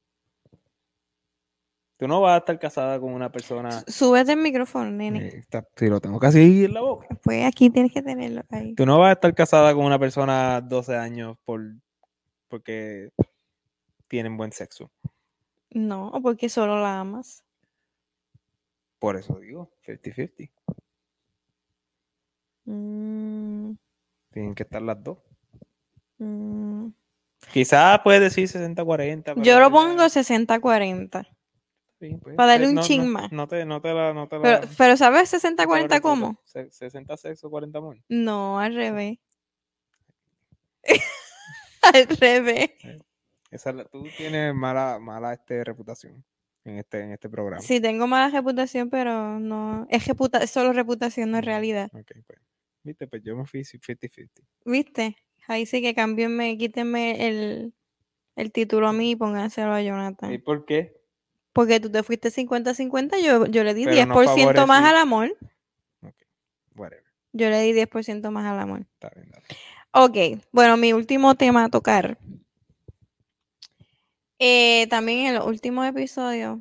[1.97, 3.83] Tú no vas a estar casada con una persona.
[3.87, 5.27] Súbete el micrófono, nene.
[5.27, 7.07] eh, está- si lo tengo casi en la boca.
[7.23, 8.73] Pues aquí tienes que tenerlo ahí.
[8.75, 11.61] Tú no vas a estar casada con una persona 12 años por
[12.47, 13.11] porque
[14.07, 14.91] tienen buen sexo.
[15.71, 17.43] No, porque solo la amas.
[18.99, 20.51] Por eso digo, 50-50.
[22.65, 23.73] Mm,
[24.31, 25.17] Tienen que estar las dos.
[26.17, 26.87] mm.
[27.51, 29.33] Quizás puedes decir 60-40.
[29.35, 31.27] pero Yo lo pongo 60-40.
[32.09, 33.31] Sí, pues, para darle eh, un no- chin no- más.
[33.31, 34.13] No te, no te la.
[34.13, 36.01] No te Pero, la- pero ¿sabes no te la 60-40 refuto.
[36.01, 36.41] cómo?
[36.45, 37.97] Se- 60 sexo, 40 amor.
[38.09, 39.19] No, al revés.
[41.81, 42.71] al revés.
[43.51, 46.23] Esa es la- tú tienes mala, mala este, reputación
[46.65, 47.61] en este, en este programa.
[47.61, 49.85] Sí, tengo mala reputación, pero no.
[49.89, 51.89] Es, reputa solo reputación, no es realidad.
[51.93, 52.39] Ok, pues.
[52.83, 54.29] Viste, pues yo me fui 50-50.
[54.65, 55.15] ¿Viste?
[55.47, 57.73] Ahí sí que cámbienme, quítenme el,
[58.35, 60.33] el título a mí y pónganselo a Jonathan.
[60.33, 61.01] ¿Y por qué?
[61.53, 65.37] Porque tú te fuiste 50-50, yo, yo le di Pero 10% no más al amor.
[66.01, 66.15] Ok,
[66.75, 67.03] whatever.
[67.31, 68.81] Yo le di 10% más al amor.
[68.81, 69.45] Está bien, dale.
[69.91, 72.17] Ok, bueno, mi último tema a tocar.
[74.39, 76.59] Eh, también en los últimos episodios,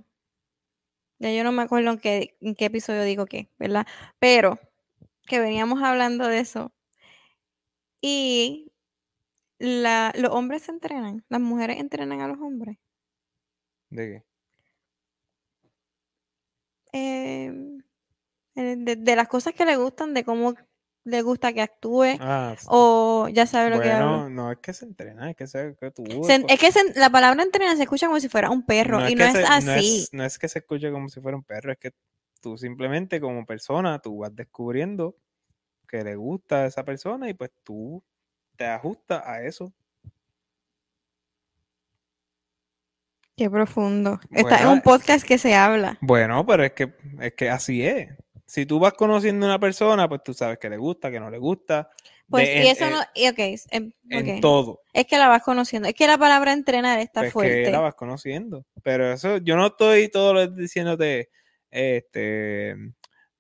[1.18, 3.86] ya yo no me acuerdo en qué, en qué episodio digo qué, ¿verdad?
[4.18, 4.58] Pero
[5.26, 6.72] que veníamos hablando de eso.
[8.02, 8.72] Y
[9.58, 12.76] la, los hombres se entrenan, las mujeres entrenan a los hombres.
[13.88, 14.31] ¿De qué?
[16.92, 17.52] Eh,
[18.54, 20.54] eh, de, de las cosas que le gustan, de cómo
[21.04, 22.66] le gusta que actúe, Ah, sí.
[22.70, 24.28] o ya sabe lo que hablo.
[24.30, 26.04] no es que se entrena, es que, se, que tú.
[26.24, 29.14] Se- es que se- la palabra entrenar se escucha como si fuera un perro y
[29.14, 29.64] no es se- así.
[29.66, 31.92] No es, no es que se escuche como si fuera un perro, es que
[32.40, 35.16] tú simplemente como persona, tú vas descubriendo
[35.88, 38.02] que le gusta a esa persona y pues tú
[38.56, 39.72] te ajustas a eso.
[43.42, 44.20] Qué profundo.
[44.30, 45.98] Está en un podcast que se habla.
[46.00, 48.08] Bueno, pero es que, es que así es.
[48.46, 51.28] Si tú vas conociendo a una persona, pues tú sabes que le gusta, que no
[51.28, 51.90] le gusta.
[52.30, 54.40] Pues de- y eso en- no, y ok, es- em, en ok.
[54.40, 54.82] todo.
[54.92, 55.88] Es que la vas conociendo.
[55.88, 57.64] Es que la palabra entrenar está Pues fuerte.
[57.64, 58.64] que la vas conociendo.
[58.84, 61.30] Pero eso, yo no estoy todo lo diciéndote,
[61.68, 62.76] este,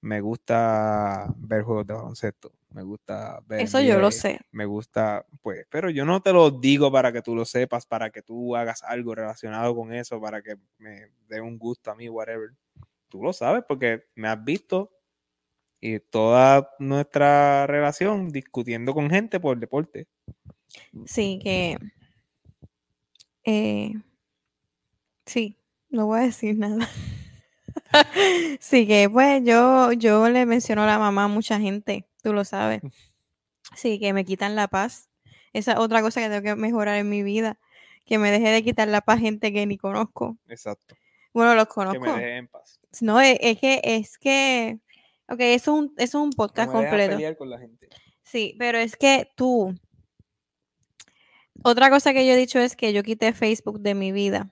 [0.00, 4.40] me gusta ver juegos de baloncesto, me gusta ver Eso yo lo sé.
[4.50, 8.10] me gusta, pues, pero yo no te lo digo para que tú lo sepas, para
[8.10, 12.08] que tú hagas algo relacionado con eso, para que me dé un gusto a mí,
[12.08, 12.50] whatever.
[13.08, 14.90] Tú lo sabes porque me has visto
[15.80, 20.06] y toda nuestra relación discutiendo con gente por deporte.
[21.06, 21.76] Sí, que.
[23.44, 23.92] eh,
[25.26, 25.58] sí,
[25.90, 26.88] no voy a decir nada.
[28.60, 32.44] sí, que pues yo, yo le menciono a la mamá a mucha gente, tú lo
[32.44, 32.80] sabes.
[33.76, 35.08] Sí, que me quitan la paz.
[35.52, 37.58] Esa es otra cosa que tengo que mejorar en mi vida.
[38.04, 40.36] Que me deje de quitar la paz gente que ni conozco.
[40.48, 40.96] Exacto.
[41.32, 42.00] Bueno, los Que conozco.
[42.00, 42.80] me dejes en paz.
[43.00, 44.78] No, es, es que, es que,
[45.28, 47.12] ok, eso es un, eso es un No podcast me completo.
[47.16, 47.88] pelear con la gente.
[48.22, 49.74] Sí, pero es que tú,
[51.62, 54.50] otra cosa que yo he dicho es que yo quité Facebook de mi vida,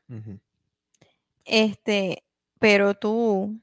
[1.45, 2.23] este,
[2.59, 3.59] pero tú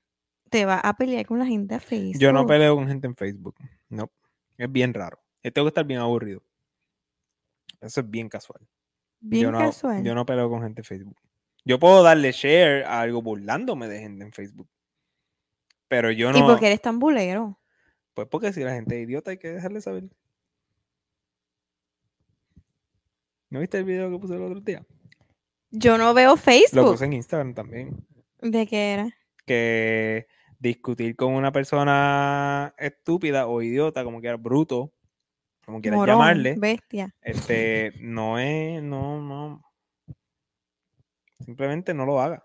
[0.50, 2.20] te vas a pelear con la gente a Facebook.
[2.20, 3.56] Yo no peleo con gente en Facebook.
[3.90, 4.12] No.
[4.58, 5.20] Es bien raro.
[5.44, 6.44] Yo tengo que estar bien aburrido.
[7.82, 8.68] Eso es bien casual.
[9.20, 10.04] Bien yo no, casual.
[10.04, 11.18] Yo no peleo con gente en Facebook.
[11.64, 14.70] Yo puedo darle share a algo burlándome de gente en Facebook.
[15.88, 16.40] Pero yo no.
[16.40, 17.60] ¿Y por qué eres tan bulero?
[18.14, 20.10] Pues porque si la gente es idiota hay que dejarle saber.
[23.50, 24.86] ¿No viste el video que puse el otro día?
[25.72, 26.92] Yo no veo Lo Facebook.
[26.92, 28.06] puse en Instagram también.
[28.42, 29.18] ¿De qué era?
[29.46, 30.28] Que
[30.60, 34.92] discutir con una persona estúpida o idiota, como quieras, bruto,
[35.66, 37.14] como quieras Morón, llamarle, bestia.
[37.22, 39.62] este, no es, no, no.
[41.46, 42.44] Simplemente no lo haga.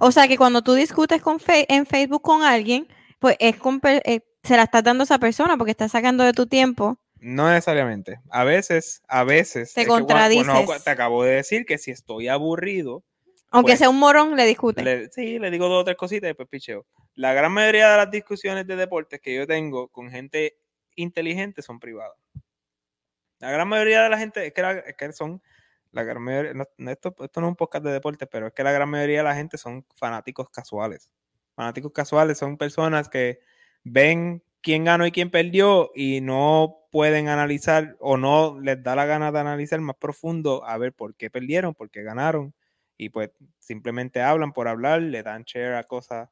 [0.00, 2.86] O sea, que cuando tú discutes con fe- en Facebook con alguien,
[3.18, 6.32] pues es con eh, se la estás dando a esa persona porque estás sacando de
[6.34, 6.98] tu tiempo.
[7.20, 8.20] No necesariamente.
[8.30, 9.72] A veces, a veces.
[9.72, 10.46] Te es que cua- contradices.
[10.46, 13.02] bueno, te acabo de decir que si estoy aburrido,
[13.54, 14.82] Aunque Pues, sea un morón, le discute.
[14.82, 16.86] le- sí, le digo dos o tres cositas y después picheo.
[17.14, 20.58] La gran mayoría de las discusiones de deportes que yo tengo con gente
[20.96, 22.16] inteligente son privadas.
[23.38, 25.42] La gran mayoría de la gente, es que, la- es que son,
[25.92, 28.64] la gran mayoría, no, esto, esto no es un podcast de deportes, pero es que
[28.64, 31.10] la gran mayoría de la gente son fanáticos casuales.
[31.54, 33.38] Fanáticos casuales son personas que
[33.84, 39.04] ven quién ganó y quién perdió y no pueden analizar o no les da la
[39.04, 42.54] gana de analizar más profundo a ver por qué perdieron, por qué ganaron
[42.96, 46.28] y pues simplemente hablan por hablar, le dan share a cosas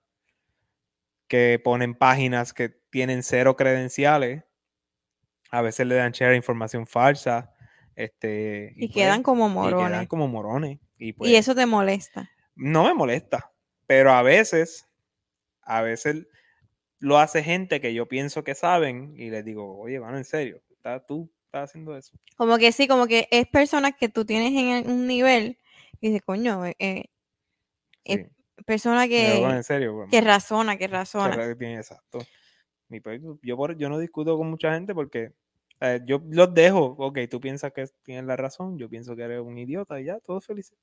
[1.29, 4.45] que ponen páginas que tienen cero credenciales,
[5.51, 7.53] a veces le dan share a información falsa,
[7.97, 10.09] este y pues, quedan como y quedan morones.
[10.09, 12.31] como morones y pues y eso te molesta.
[12.55, 13.53] no me molesta,
[13.87, 14.89] pero a veces,
[15.63, 16.27] a veces
[16.99, 20.63] lo hace gente que yo pienso que saben y les digo, oye, mano, en serio,
[20.71, 22.17] ¿estás- tú estás haciendo eso.
[22.37, 25.59] Como que sí, como que es personas que tú tienes en un nivel
[26.01, 27.05] y dices, coño, eh, eh,
[28.05, 28.27] Sí.
[28.67, 29.95] persona que, en serio.
[29.95, 31.35] pues, que razona, que razona.
[31.45, 32.19] Exacto.
[32.91, 35.33] Y pues, yo, por, yo no discuto con mucha gente porque
[35.81, 36.95] eh, yo los dejo.
[36.99, 40.21] Ok, tú piensas que tienes la razón, yo pienso que eres un idiota y ya,
[40.21, 40.77] todos felices.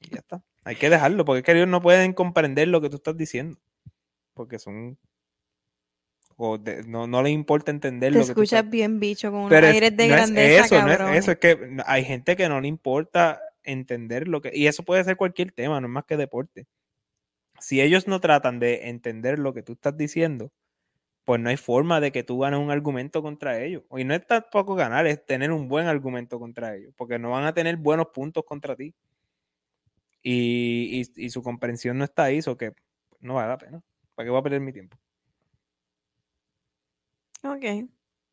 [0.00, 0.42] y ya está.
[0.64, 3.58] Hay que dejarlo porque es que ellos no pueden comprender lo que tú estás diciendo.
[4.34, 4.98] Porque son.
[6.36, 9.40] O de- no, no les importa entender Te lo que tú escuchas bien bicho con
[9.40, 12.36] unos pero aires de no es grandeza, eso, no es eso, es que hay gente
[12.36, 14.50] que no le importa entender lo que.
[14.52, 16.66] Y eso puede ser cualquier tema, no es más que deporte.
[17.60, 20.50] Si ellos no tratan de entender lo que tú estás diciendo,
[21.24, 23.84] pues no hay forma de que tú ganes un argumento contra ellos.
[23.96, 27.44] Y no es tampoco ganar, es tener un buen argumento contra ellos, porque no van
[27.44, 28.94] a tener buenos puntos contra ti.
[30.22, 32.72] Y, y- y su comprensión no está ahí, eso que
[33.20, 33.82] no vale la pena.
[34.14, 34.96] ¿Para qué voy a perder mi tiempo?
[37.44, 37.62] Ok,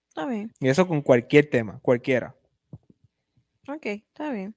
[0.09, 2.36] está bien, Y eso con cualquier tema, cualquiera.
[3.68, 4.55] ok, está bien.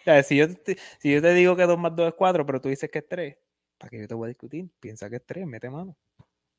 [0.00, 2.44] O sea, si yo, te, si yo te digo que 2 más 2 es 4,
[2.46, 3.36] pero tú dices que es 3,
[3.76, 4.70] ¿para qué yo te voy a discutir?
[4.80, 5.96] Piensa que es 3, mete mano.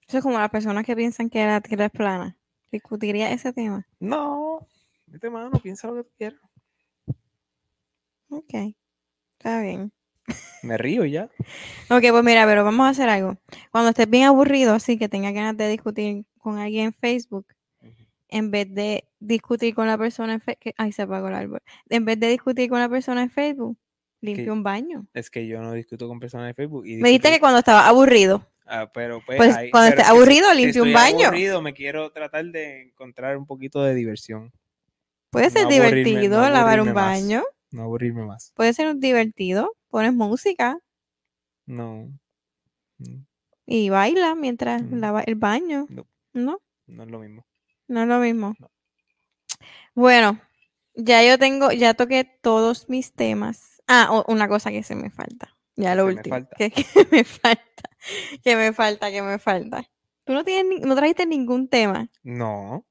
[0.07, 2.37] Eso es como las personas que piensan que la Tierra es plana.
[2.71, 3.87] Discutiría ese tema.
[3.99, 4.67] No,
[5.07, 6.39] mete mano, piensa lo que quieras.
[8.29, 8.53] Ok,
[9.37, 9.91] está bien.
[10.63, 11.29] Me río ya.
[11.89, 13.37] Ok, pues mira, pero vamos a hacer algo.
[13.71, 17.45] Cuando estés bien aburrido, así que tengas ganas de discutir con alguien en Facebook,
[18.27, 21.61] en vez de discutir con la persona en Facebook, ay, se apagó el árbol.
[21.89, 23.77] En vez de discutir con la persona en Facebook,
[24.21, 25.07] limpia un baño.
[25.13, 26.85] Es que yo no discuto con personas de Facebook.
[26.85, 28.45] Y Me dijiste que cuando estaba aburrido.
[28.65, 31.27] Ah, pero pues, Pues, cuando pero estés es que si- aburrido, limpia un baño.
[31.27, 34.51] aburrido, me quiero tratar de encontrar un poquito de diversión.
[35.31, 37.23] Puede No ser divertido no lavar un más.
[37.71, 38.51] No aburrirme más.
[38.55, 39.75] Puede ser un divertido.
[39.89, 40.79] Pones música
[41.65, 42.09] No.
[43.65, 44.99] y baila mientras Mm.
[44.99, 45.85] lava el baño.
[45.89, 46.05] No.
[46.33, 46.59] ¿No?
[46.87, 47.45] No es lo mismo.
[47.87, 48.55] No es lo mismo.
[48.59, 48.69] No.
[49.93, 50.39] Bueno,
[50.95, 53.81] ya yo tengo, ya toqué todos mis temas.
[53.87, 55.55] Ah, o- una cosa que se me falta.
[55.75, 56.35] Ya lo Que me último.
[56.35, 56.55] falta.
[56.57, 57.63] Que, que me falta.
[58.43, 59.83] Que me falta, que me falta.
[60.25, 62.09] Tú no tienes, no trajiste ningún tema.
[62.23, 62.85] No.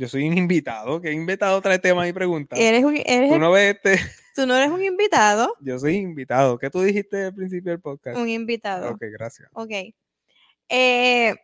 [0.00, 0.98] Yo soy un invitado.
[0.98, 2.58] ¿Qué invitado trae temas y preguntas?
[2.58, 4.00] Eres un, eres Tú el- no ves este.
[4.34, 5.54] tú no eres un invitado.
[5.60, 6.58] Yo soy invitado.
[6.58, 8.16] ¿Qué tú dijiste al principio del podcast?
[8.16, 8.92] Un invitado.
[8.92, 9.50] Ok, gracias.
[9.52, 9.70] Ok.
[10.70, 11.34] Eh,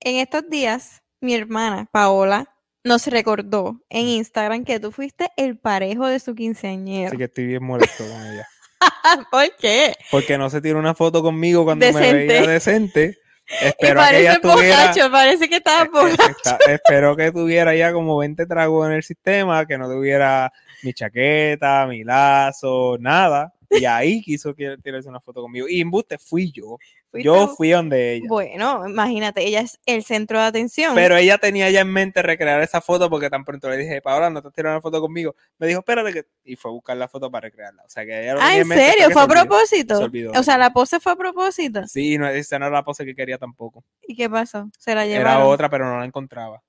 [0.00, 6.06] en estos días, mi hermana Paola nos recordó en Instagram que tú fuiste el parejo
[6.06, 7.08] de su quinceañero.
[7.08, 8.48] Así que estoy bien molesto con ella.
[9.30, 9.94] ¿Por qué?
[10.10, 13.18] Porque no se tiró una foto conmigo cuando me veía decente.
[13.48, 14.76] Y Espero que parece estuviera.
[14.76, 16.58] borracho, parece que estaba eh, eh, borracho.
[16.68, 21.86] espero que tuviera ya como 20 tragos en el sistema, que no tuviera mi chaqueta,
[21.86, 23.52] mi lazo, nada.
[23.70, 25.66] Y ahí quiso que- tirarse una foto conmigo.
[25.68, 26.78] Y embuste fui yo.
[27.12, 28.26] Yo fui donde ella.
[28.28, 30.94] Bueno, imagínate, ella es el centro de atención.
[30.94, 34.28] Pero ella tenía ya en mente recrear esa foto porque tan pronto le dije, Paola,
[34.28, 35.34] no te has tirado una foto conmigo.
[35.58, 36.26] Me dijo, espérate que.
[36.44, 37.82] Y fue a buscar la foto para recrearla.
[37.84, 39.10] O sea que ella lo ah, ¿en serio?
[39.10, 39.96] ¿Fue a propósito?
[39.96, 40.32] Se olvidó.
[40.38, 41.86] O sea, la pose fue a propósito.
[41.86, 43.82] Sí, no, esa no era la pose que quería tampoco.
[44.06, 44.68] ¿Y qué pasó?
[44.78, 45.46] Se la Era llevaron.
[45.52, 46.62] otra, pero no la encontraba.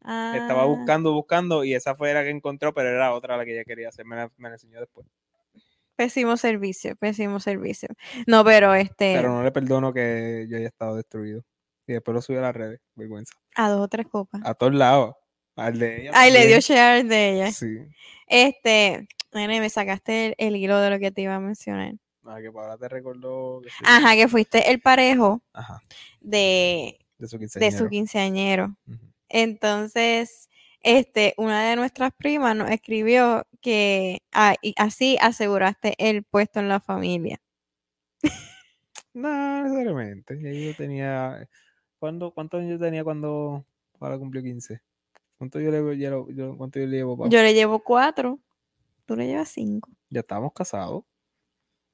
[0.00, 3.52] Estaba Ah, buscando, buscando, y esa fue la que encontró, pero era otra la que
[3.54, 4.04] ella quería hacer.
[4.06, 5.04] Me la, me la enseñó después.
[5.96, 7.88] Pésimo servicio, pésimo servicio.
[8.26, 11.42] No, pero este, Pero no le perdono que yo haya estado destruido.
[11.86, 12.80] Y después lo subí a las redes.
[12.94, 13.32] Vergüenza.
[13.54, 14.42] a dos o tres copas.
[14.44, 15.14] A todos lados.
[15.56, 16.10] Al de ella.
[16.14, 17.50] Ay, le dio share de ella.
[17.52, 17.78] Sí.
[18.26, 21.94] Este, nene, me sacaste el, el hilo de lo que te iba a mencionar.
[22.24, 23.60] Ah, que Paola te recordó.
[23.62, 23.76] que sí.
[23.84, 25.80] Ajá, que fuiste el parejo Ajá.
[26.20, 27.78] de, De su de quinceañero.
[27.78, 28.76] su quinceañero.
[29.28, 30.48] Entonces,
[30.86, 36.68] este, una de nuestras primas nos escribió que ah, y así aseguraste el puesto en
[36.68, 37.38] la familia.
[39.12, 40.38] No, necesariamente.
[40.66, 41.48] Yo tenía.
[41.98, 43.64] ¿cuándo, ¿Cuántos años yo tenía cuando
[43.98, 44.82] Paola cumplió 15?
[45.38, 47.28] ¿Cuánto yo le, ya lo- yo- cuánto yo le llevo, Pau?
[47.30, 48.38] Yo le llevo cuatro,
[49.06, 49.90] tú le llevas cinco.
[50.10, 51.04] Ya estábamos casados.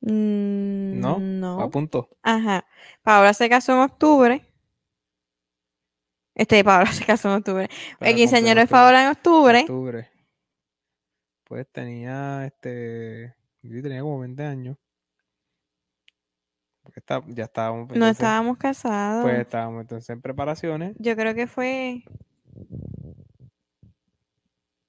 [0.00, 1.18] Mm, ¿No?
[1.20, 1.60] No.
[1.60, 2.08] A punto.
[2.22, 2.66] Ajá.
[3.02, 4.42] Paola se casó en octubre.
[6.34, 7.68] Este, Paola se casó en octubre.
[7.98, 9.60] Para El quinceañero de Paola en octubre.
[9.60, 10.08] octubre.
[11.44, 13.34] Pues tenía este.
[13.62, 14.76] Yo tenía como 20 años.
[16.82, 17.88] Porque está- ya estábamos.
[17.88, 19.22] No entonces, estábamos casados.
[19.22, 20.96] Pues estábamos entonces en preparaciones.
[20.98, 22.02] Yo creo que fue.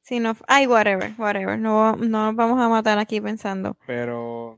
[0.01, 0.35] Si no.
[0.47, 1.57] Ay, whatever, whatever.
[1.59, 3.77] No, no nos vamos a matar aquí pensando.
[3.85, 4.57] Pero.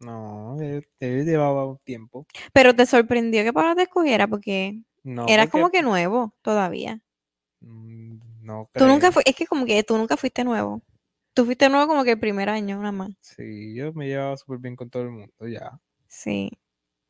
[0.00, 2.26] No, él, él llevaba un tiempo.
[2.52, 7.00] Pero te sorprendió que Paola te escogiera porque No, eras como porque- que nuevo todavía.
[7.60, 9.12] Mm, No Tú nunca creo.
[9.12, 10.82] fue, es que como que tú nunca fuiste nuevo.
[11.32, 13.10] Tú fuiste nuevo como que el primer año, nada más.
[13.20, 15.80] Sí, yo me llevaba súper bien con todo el mundo, ya.
[16.08, 16.50] Sí.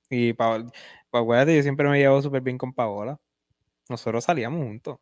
[0.09, 0.67] Y Paola,
[1.11, 3.19] pues acuérdate, yo siempre me llevaba súper bien con Paola.
[3.89, 4.99] Nosotros salíamos juntos.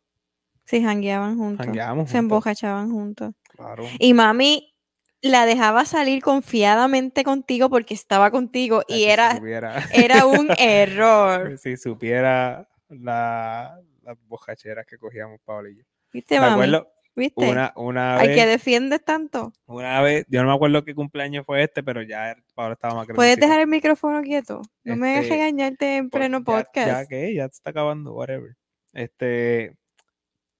[0.65, 1.65] Sí, jangueaban juntos.
[1.65, 2.23] Jangueábamos Se juntos.
[2.23, 3.33] embocachaban juntos.
[3.49, 3.83] Claro.
[3.99, 4.73] Y mami
[5.21, 11.57] la dejaba salir confiadamente contigo porque estaba contigo y si era, supiera- era un error.
[11.59, 15.83] si supiera la, las bocacheras que cogíamos Paola y yo.
[16.11, 17.47] ¿Viste, Me acuerdo ¿Viste?
[17.49, 19.51] una, una vez, que defiendes tanto.
[19.65, 23.05] una vez, yo no me acuerdo qué cumpleaños fue este, pero ya Paola estaba más
[23.07, 23.45] ¿Puedes grandecita.
[23.45, 24.61] dejar el micrófono quieto?
[24.83, 26.87] No me hagas Este, regañarte en Pues, pleno podcast.
[26.87, 28.55] Ya, que ya se está acabando, whatever.
[28.93, 29.75] Este,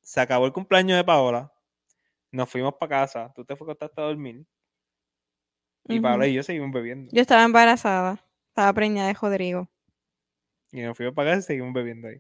[0.02, 1.52] se acabó el cumpleaños de Paola.
[2.32, 3.32] Nos fuimos para casa.
[3.36, 4.46] Tú te fuiste a dormir.
[5.88, 6.00] Y.
[6.00, 7.10] Paola y yo seguimos bebiendo.
[7.14, 8.24] Yo estaba embarazada.
[8.50, 9.70] Estaba preñada de Rodrigo.
[10.74, 12.20] Y nos fuimos para casa y seguimos bebiendo ahí.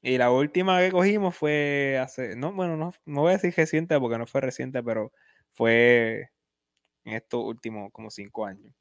[0.00, 3.98] Y la última que cogimos fue hace, no, bueno, no, no voy a decir reciente
[3.98, 5.12] porque no fue reciente, pero
[5.52, 6.30] fue
[7.04, 8.72] en estos últimos como cinco años.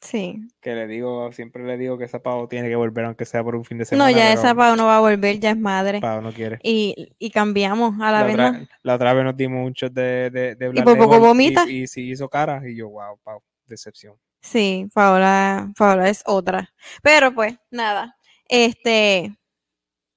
[0.00, 0.40] Sí.
[0.60, 3.56] Que le digo, siempre le digo que esa Pau tiene que volver aunque sea por
[3.56, 4.10] un fin de No, semana.
[4.12, 6.00] ya pero esa Pau no va a volver, ya es madre.
[6.00, 6.58] Pau no quiere.
[6.62, 8.34] Y, y cambiamos a la, La vez.
[8.34, 8.66] otra, ¿no?
[8.84, 11.64] la otra vez nos dimos shot de, de, de Black por poco vomita.
[11.68, 12.62] Y, y sí hizo cara.
[12.66, 14.14] Y yo, wow, Pau, decepción.
[14.48, 16.72] Sí, Paola, Paola es otra.
[17.02, 18.16] Pero pues, nada.
[18.48, 19.38] Este,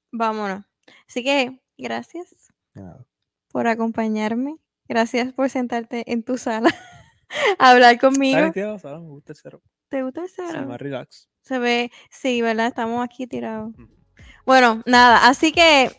[0.09, 0.63] vámonos.
[1.05, 2.53] Así que, gracias
[3.51, 4.55] por acompañarme.
[4.87, 6.69] Gracias por sentarte en tu sala
[7.59, 8.39] a hablar conmigo.
[8.39, 9.61] Me gusta el cero.
[9.89, 10.65] ¿Te gusta el cero?
[10.65, 11.29] más relax.
[11.41, 12.67] Se ve, sí, ¿verdad?
[12.67, 13.73] Estamos aquí tirados.
[14.45, 15.91] Bueno, nada, así que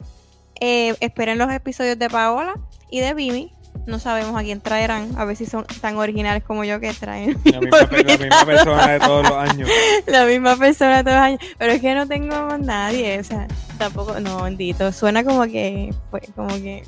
[0.58, 2.54] eh, esperen los episodios de Paola
[2.90, 3.54] y de Vimi.
[3.84, 7.36] No sabemos a quién traerán, a ver si son tan originales como yo que traen
[7.44, 9.68] La misma, pe- la misma persona de todos los años.
[10.06, 11.40] la misma persona todos los años.
[11.58, 13.48] Pero es que no tengo más nadie, o sea,
[13.78, 14.92] tampoco, no, bendito.
[14.92, 16.84] Suena como que, fue como que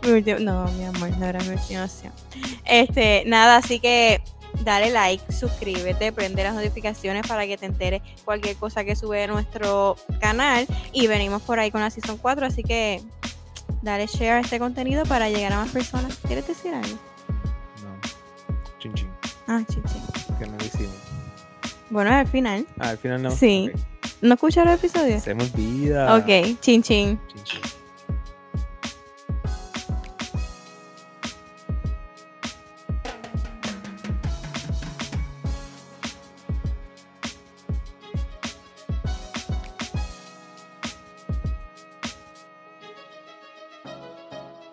[0.00, 2.12] Tu último- no, mi amor, no era mi última opción.
[2.64, 4.22] Este, nada, así que
[4.64, 9.26] dale like, suscríbete, prende las notificaciones para que te enteres cualquier cosa que sube a
[9.26, 10.66] nuestro canal.
[10.92, 13.02] Y venimos por ahí con la season 4, así que
[13.86, 16.18] dale share a este contenido para llegar a más personas.
[16.26, 16.96] ¿Quieres decir algo?
[17.82, 17.98] No.
[18.78, 19.08] Chin chin.
[19.46, 20.02] Ah, chichi.
[20.38, 20.96] Que no lo hicimos.
[21.88, 22.66] Bueno, al final.
[22.78, 23.30] Ah, al final no.
[23.30, 23.70] Sí.
[24.20, 25.20] ¿No escucharon el episodio?
[25.20, 26.16] Se me olvida.
[26.16, 27.18] Ok, chin chin.
[27.28, 27.60] Chin chin.